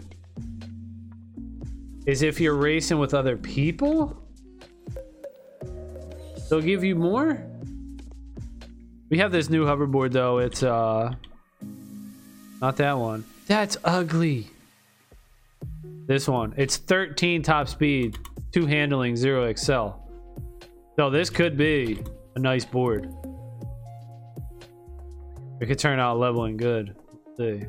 is 2.06 2.22
if 2.22 2.40
you're 2.40 2.56
racing 2.56 2.98
with 2.98 3.14
other 3.14 3.36
people. 3.36 4.20
They'll 6.50 6.60
give 6.60 6.84
you 6.84 6.96
more. 6.96 7.42
We 9.10 9.18
have 9.18 9.32
this 9.32 9.48
new 9.48 9.64
hoverboard 9.64 10.12
though. 10.12 10.38
It's 10.38 10.62
uh 10.62 11.14
not 12.60 12.76
that 12.78 12.98
one. 12.98 13.24
That's 13.46 13.76
ugly. 13.84 14.48
This 16.06 16.28
one. 16.28 16.54
It's 16.56 16.76
13 16.76 17.42
top 17.42 17.68
speed, 17.68 18.18
two 18.52 18.66
handling, 18.66 19.16
zero 19.16 19.44
excel. 19.44 20.08
So 20.96 21.10
this 21.10 21.30
could 21.30 21.56
be 21.56 22.02
a 22.34 22.38
nice 22.38 22.64
board. 22.64 23.12
It 25.60 25.66
could 25.66 25.78
turn 25.78 25.98
out 25.98 26.18
leveling 26.18 26.56
good. 26.56 26.96
Let's 27.26 27.36
see. 27.36 27.66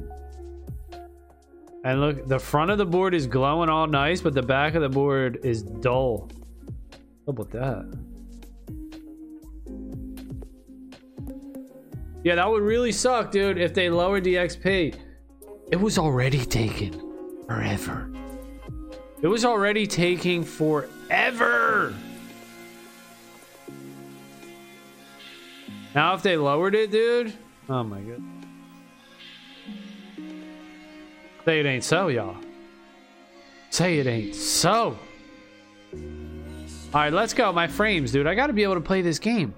And 1.83 2.01
look, 2.01 2.27
the 2.27 2.39
front 2.39 2.71
of 2.71 2.79
the 2.79 2.85
board 2.85 3.13
is 3.13 3.27
glowing 3.27 3.69
all 3.69 3.85
nice, 3.85 4.19
but 4.19 4.33
the 4.33 4.41
back 4.41 4.73
of 4.73 4.81
the 4.81 4.89
board 4.89 5.39
is 5.43 5.61
dull. 5.61 6.29
How 7.25 7.29
about 7.29 7.51
that? 7.51 7.99
Yeah, 12.23 12.33
that 12.33 12.49
would 12.49 12.63
really 12.63 12.91
suck, 12.91 13.31
dude, 13.31 13.59
if 13.59 13.75
they 13.75 13.91
lowered 13.91 14.23
the 14.23 14.33
XP. 14.33 14.95
It 15.71 15.75
was 15.75 15.99
already 15.99 16.43
taken 16.43 16.99
forever. 17.45 18.11
It 19.21 19.27
was 19.27 19.45
already 19.45 19.85
taking 19.85 20.43
forever. 20.43 21.93
Now 25.93 26.15
if 26.15 26.23
they 26.23 26.35
lowered 26.35 26.73
it, 26.73 26.89
dude. 26.89 27.31
Oh 27.69 27.83
my 27.83 27.99
god. 27.99 28.21
Say 31.45 31.59
it 31.59 31.65
ain't 31.65 31.83
so, 31.83 32.07
y'all. 32.07 32.37
Say 33.69 33.99
it 33.99 34.07
ain't 34.07 34.35
so. 34.35 34.97
Alright, 36.93 37.13
let's 37.13 37.33
go. 37.33 37.51
My 37.51 37.67
frames, 37.67 38.11
dude. 38.11 38.27
I 38.27 38.35
gotta 38.35 38.53
be 38.53 38.63
able 38.63 38.75
to 38.75 38.81
play 38.81 39.01
this 39.01 39.19
game. 39.19 39.53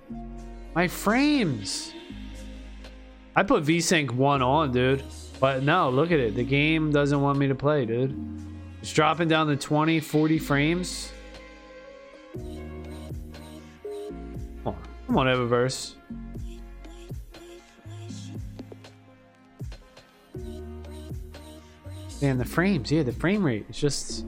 My 0.73 0.87
frames. 0.87 1.93
I 3.35 3.43
put 3.43 3.63
VSync 3.63 4.11
1 4.11 4.41
on, 4.41 4.71
dude. 4.71 5.03
But 5.39 5.63
no, 5.63 5.89
look 5.89 6.11
at 6.11 6.19
it. 6.19 6.35
The 6.35 6.43
game 6.43 6.91
doesn't 6.91 7.21
want 7.21 7.37
me 7.37 7.47
to 7.47 7.55
play, 7.55 7.85
dude. 7.85 8.15
It's 8.81 8.91
dropping 8.91 9.27
down 9.27 9.47
to 9.47 9.55
20, 9.55 9.99
40 9.99 10.39
frames. 10.39 11.11
Come 12.33 12.73
on, 14.65 14.77
come 15.05 15.17
on 15.17 15.27
Eververse. 15.27 15.93
Man, 22.21 22.37
the 22.37 22.45
frames, 22.45 22.91
yeah, 22.91 23.03
the 23.03 23.11
frame 23.11 23.43
rate. 23.43 23.65
It's 23.69 23.79
just, 23.79 24.25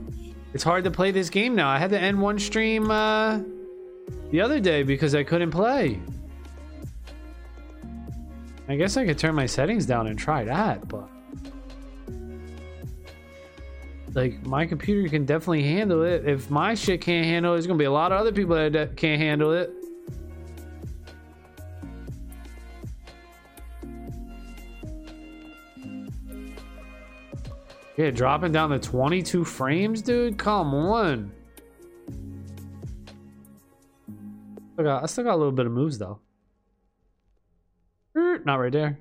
it's 0.54 0.62
hard 0.62 0.84
to 0.84 0.90
play 0.90 1.10
this 1.10 1.28
game 1.28 1.54
now. 1.54 1.68
I 1.68 1.78
had 1.78 1.90
to 1.90 1.98
end 1.98 2.20
one 2.20 2.38
stream 2.38 2.90
uh, 2.90 3.40
the 4.30 4.40
other 4.40 4.60
day 4.60 4.82
because 4.84 5.14
I 5.14 5.24
couldn't 5.24 5.50
play. 5.50 6.00
I 8.68 8.76
guess 8.76 8.96
I 8.96 9.04
could 9.04 9.18
turn 9.18 9.34
my 9.34 9.46
settings 9.46 9.86
down 9.86 10.06
and 10.06 10.16
try 10.16 10.44
that, 10.44 10.86
but 10.86 11.08
like 14.14 14.44
my 14.46 14.66
computer 14.66 15.08
can 15.08 15.24
definitely 15.24 15.64
handle 15.64 16.04
it. 16.04 16.24
If 16.26 16.50
my 16.50 16.74
shit 16.74 17.00
can't 17.00 17.26
handle 17.26 17.52
it, 17.52 17.56
there's 17.56 17.66
gonna 17.66 17.78
be 17.78 17.84
a 17.86 17.90
lot 17.90 18.12
of 18.12 18.18
other 18.20 18.30
people 18.30 18.54
that 18.54 18.96
can't 18.96 19.20
handle 19.20 19.52
it. 19.52 19.72
Yeah, 28.00 28.10
dropping 28.10 28.52
down 28.52 28.70
to 28.70 28.78
22 28.78 29.44
frames, 29.44 30.00
dude. 30.00 30.38
Come 30.38 30.72
on. 30.72 31.30
I, 34.78 34.82
got, 34.82 35.02
I 35.02 35.06
still 35.06 35.24
got 35.24 35.34
a 35.34 35.36
little 35.36 35.52
bit 35.52 35.66
of 35.66 35.72
moves 35.72 35.98
though. 35.98 36.18
Er, 38.16 38.40
not 38.46 38.54
right 38.54 38.72
there. 38.72 38.98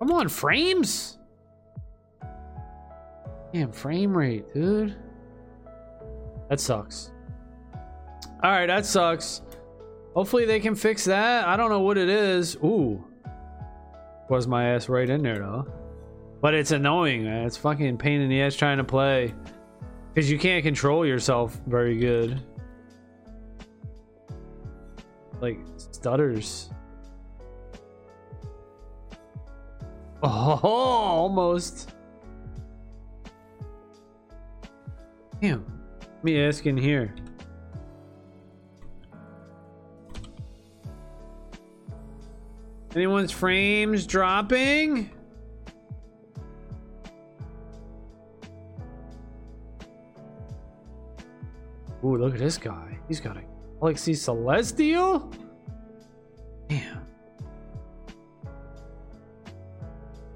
Come 0.00 0.10
on, 0.10 0.28
frames. 0.28 1.16
Damn, 3.52 3.70
frame 3.70 4.18
rate, 4.18 4.52
dude. 4.52 4.96
That 6.48 6.58
sucks. 6.58 7.12
All 8.42 8.50
right, 8.50 8.66
that 8.66 8.84
sucks. 8.84 9.42
Hopefully 10.12 10.44
they 10.44 10.58
can 10.58 10.74
fix 10.74 11.04
that. 11.04 11.46
I 11.46 11.56
don't 11.56 11.70
know 11.70 11.82
what 11.82 11.96
it 11.96 12.08
is. 12.08 12.56
Ooh. 12.56 13.04
Was 14.28 14.46
my 14.46 14.70
ass 14.70 14.88
right 14.88 15.08
in 15.08 15.22
there, 15.22 15.38
though. 15.38 15.66
But 16.40 16.54
it's 16.54 16.70
annoying, 16.70 17.24
man. 17.24 17.46
It's 17.46 17.56
fucking 17.56 17.98
pain 17.98 18.20
in 18.20 18.28
the 18.28 18.42
ass 18.42 18.54
trying 18.54 18.78
to 18.78 18.84
play. 18.84 19.34
Because 20.12 20.30
you 20.30 20.38
can't 20.38 20.62
control 20.62 21.04
yourself 21.04 21.58
very 21.66 21.96
good 21.96 22.40
like 25.44 25.58
stutters. 25.76 26.70
Oh, 30.22 30.60
almost. 30.62 31.90
Damn. 35.42 35.66
Let 36.00 36.24
me 36.24 36.42
ask 36.42 36.64
in 36.64 36.78
here. 36.78 37.14
Anyone's 42.94 43.32
frames 43.32 44.06
dropping? 44.06 45.10
Ooh, 52.04 52.16
look 52.16 52.34
at 52.34 52.38
this 52.38 52.56
guy. 52.56 52.98
He's 53.08 53.18
got 53.18 53.36
a 53.36 53.42
Galaxy 53.80 54.14
Celestial? 54.14 55.32
Damn. 56.68 57.06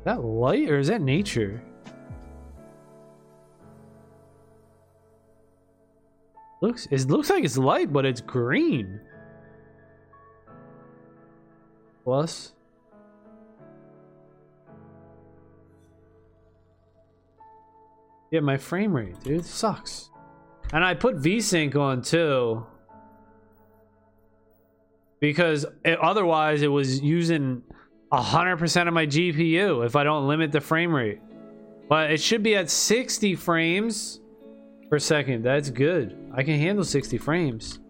That 0.04 0.24
light 0.24 0.68
or 0.68 0.78
is 0.78 0.88
that 0.88 1.00
nature? 1.00 1.62
Looks 6.60 6.86
it 6.90 7.06
looks 7.08 7.30
like 7.30 7.44
it's 7.44 7.56
light, 7.56 7.92
but 7.92 8.04
it's 8.04 8.20
green. 8.20 9.00
Plus. 12.08 12.54
Yeah, 18.30 18.40
my 18.40 18.56
frame 18.56 18.96
rate, 18.96 19.20
dude, 19.22 19.44
sucks. 19.44 20.08
And 20.72 20.82
I 20.82 20.94
put 20.94 21.16
VSync 21.16 21.76
on 21.76 22.00
too. 22.00 22.64
because 25.20 25.66
it, 25.84 25.98
otherwise 25.98 26.62
it 26.62 26.68
was 26.68 26.98
using 27.02 27.62
100% 28.10 28.88
of 28.88 28.94
my 28.94 29.04
GPU 29.04 29.84
if 29.84 29.94
I 29.94 30.02
don't 30.02 30.26
limit 30.26 30.50
the 30.50 30.62
frame 30.62 30.94
rate. 30.94 31.20
But 31.90 32.10
it 32.10 32.22
should 32.22 32.42
be 32.42 32.56
at 32.56 32.70
60 32.70 33.34
frames 33.34 34.20
per 34.88 34.98
second. 34.98 35.42
That's 35.42 35.68
good. 35.68 36.16
I 36.34 36.42
can 36.42 36.58
handle 36.58 36.86
60 36.86 37.18
frames. 37.18 37.80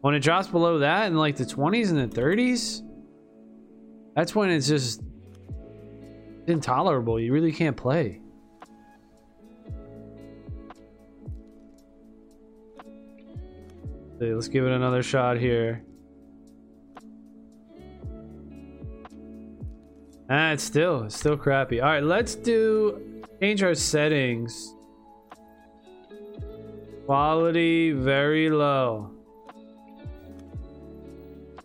When 0.00 0.14
it 0.14 0.20
drops 0.20 0.46
below 0.46 0.78
that 0.78 1.08
in 1.08 1.16
like 1.16 1.34
the 1.34 1.44
20s 1.44 1.90
and 1.90 1.98
the 2.08 2.20
30s, 2.20 2.83
that's 4.14 4.34
when 4.34 4.50
it's 4.50 4.68
just 4.68 5.02
intolerable. 6.46 7.18
You 7.18 7.32
really 7.32 7.52
can't 7.52 7.76
play. 7.76 8.20
let's 14.32 14.48
give 14.48 14.64
it 14.64 14.72
another 14.72 15.02
shot 15.02 15.36
here. 15.36 15.84
Ah, 20.30 20.52
it's 20.52 20.64
still, 20.64 21.04
it's 21.04 21.18
still 21.18 21.36
crappy. 21.36 21.82
All 21.82 21.88
right, 21.88 22.02
let's 22.02 22.34
do 22.34 23.22
change 23.40 23.62
our 23.62 23.74
settings. 23.74 24.74
Quality 27.04 27.92
very 27.92 28.48
low. 28.48 29.10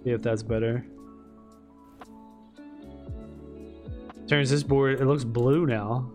See 0.04 0.10
if 0.10 0.22
that's 0.22 0.44
better. 0.44 0.86
Turns 4.30 4.52
this 4.52 4.62
board, 4.62 5.02
it 5.02 5.06
looks 5.06 5.24
blue 5.24 5.66
now. 5.66 6.12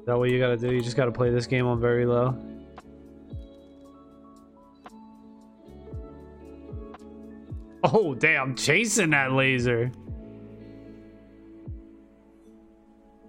Is 0.00 0.04
that 0.04 0.18
what 0.18 0.28
you 0.28 0.38
gotta 0.38 0.58
do? 0.58 0.70
You 0.70 0.82
just 0.82 0.98
gotta 0.98 1.12
play 1.12 1.30
this 1.30 1.46
game 1.46 1.66
on 1.66 1.80
very 1.80 2.04
low. 2.04 2.36
Oh, 7.82 8.14
damn, 8.14 8.54
chasing 8.54 9.10
that 9.10 9.32
laser. 9.32 9.90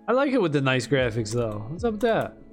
I 0.06 0.12
like 0.12 0.34
it 0.34 0.41
with 0.41 0.51
the 0.51 0.60
nice 0.60 0.86
graphics, 0.86 1.32
though. 1.32 1.65
What's 1.69 1.86
up 1.86 1.93
with 1.93 2.01
that? 2.01 2.44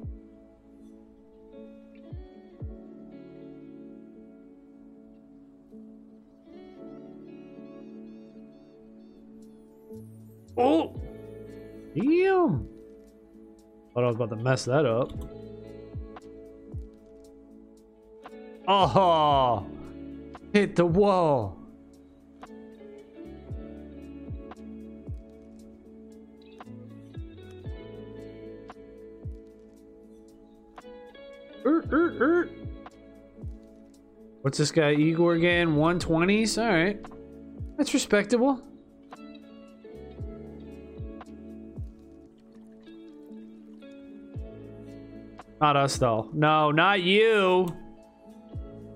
Oh! 10.56 11.00
Damn! 11.94 12.68
Thought 13.94 14.04
I 14.04 14.06
was 14.06 14.16
about 14.16 14.30
to 14.30 14.36
mess 14.36 14.64
that 14.66 14.86
up. 14.86 15.12
Oh! 18.68 19.66
Hit 20.52 20.76
the 20.76 20.86
wall! 20.86 21.58
Er, 31.64 31.84
er, 31.92 32.16
er. 32.20 32.48
What's 34.42 34.58
this 34.58 34.72
guy, 34.72 34.92
Igor 34.92 35.34
again? 35.34 35.76
120s? 35.76 36.58
Alright. 36.60 37.06
That's 37.76 37.94
respectable. 37.94 38.60
Not 45.62 45.77
us, 45.77 45.96
though. 45.96 46.29
No, 46.35 46.72
not 46.72 47.03
you. 47.03 47.68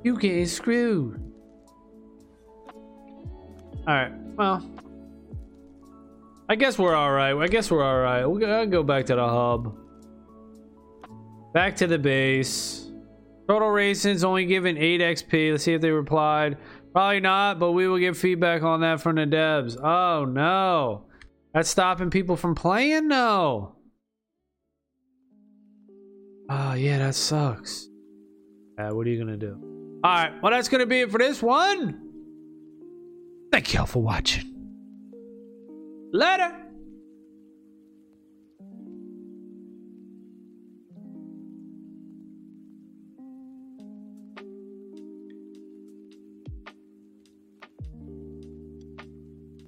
You 0.02 0.18
get 0.18 0.48
screwed. 0.48 1.22
Alright, 3.88 4.10
well. 4.34 4.68
I 6.48 6.56
guess 6.56 6.76
we're 6.76 6.96
alright. 6.96 7.36
I 7.36 7.46
guess 7.46 7.70
we're 7.70 7.84
alright. 7.84 8.28
We'll 8.28 8.66
go 8.66 8.82
back 8.82 9.06
to 9.06 9.14
the 9.14 9.28
hub. 9.28 9.78
Back 11.54 11.76
to 11.76 11.86
the 11.86 12.00
base. 12.00 12.90
Total 13.48 13.70
Racing's 13.70 14.24
only 14.24 14.44
given 14.44 14.76
8 14.76 15.00
XP. 15.00 15.52
Let's 15.52 15.62
see 15.62 15.74
if 15.74 15.80
they 15.80 15.92
replied. 15.92 16.58
Probably 16.92 17.20
not, 17.20 17.60
but 17.60 17.72
we 17.72 17.86
will 17.86 17.98
get 17.98 18.16
feedback 18.16 18.64
on 18.64 18.80
that 18.80 19.00
from 19.00 19.14
the 19.14 19.24
devs. 19.24 19.80
Oh, 19.80 20.24
no. 20.24 21.04
That's 21.54 21.68
stopping 21.68 22.10
people 22.10 22.36
from 22.36 22.56
playing? 22.56 23.06
No. 23.06 23.75
Oh, 26.48 26.74
yeah, 26.74 26.98
that 26.98 27.14
sucks. 27.14 27.88
Uh, 28.78 28.90
what 28.90 29.06
are 29.06 29.10
you 29.10 29.16
going 29.16 29.38
to 29.38 29.46
do? 29.46 30.00
All 30.04 30.14
right, 30.14 30.32
well, 30.42 30.52
that's 30.52 30.68
going 30.68 30.80
to 30.80 30.86
be 30.86 31.00
it 31.00 31.10
for 31.10 31.18
this 31.18 31.42
one. 31.42 32.00
Thank 33.50 33.72
y'all 33.74 33.86
for 33.86 34.02
watching. 34.02 34.52
Later. 36.12 36.65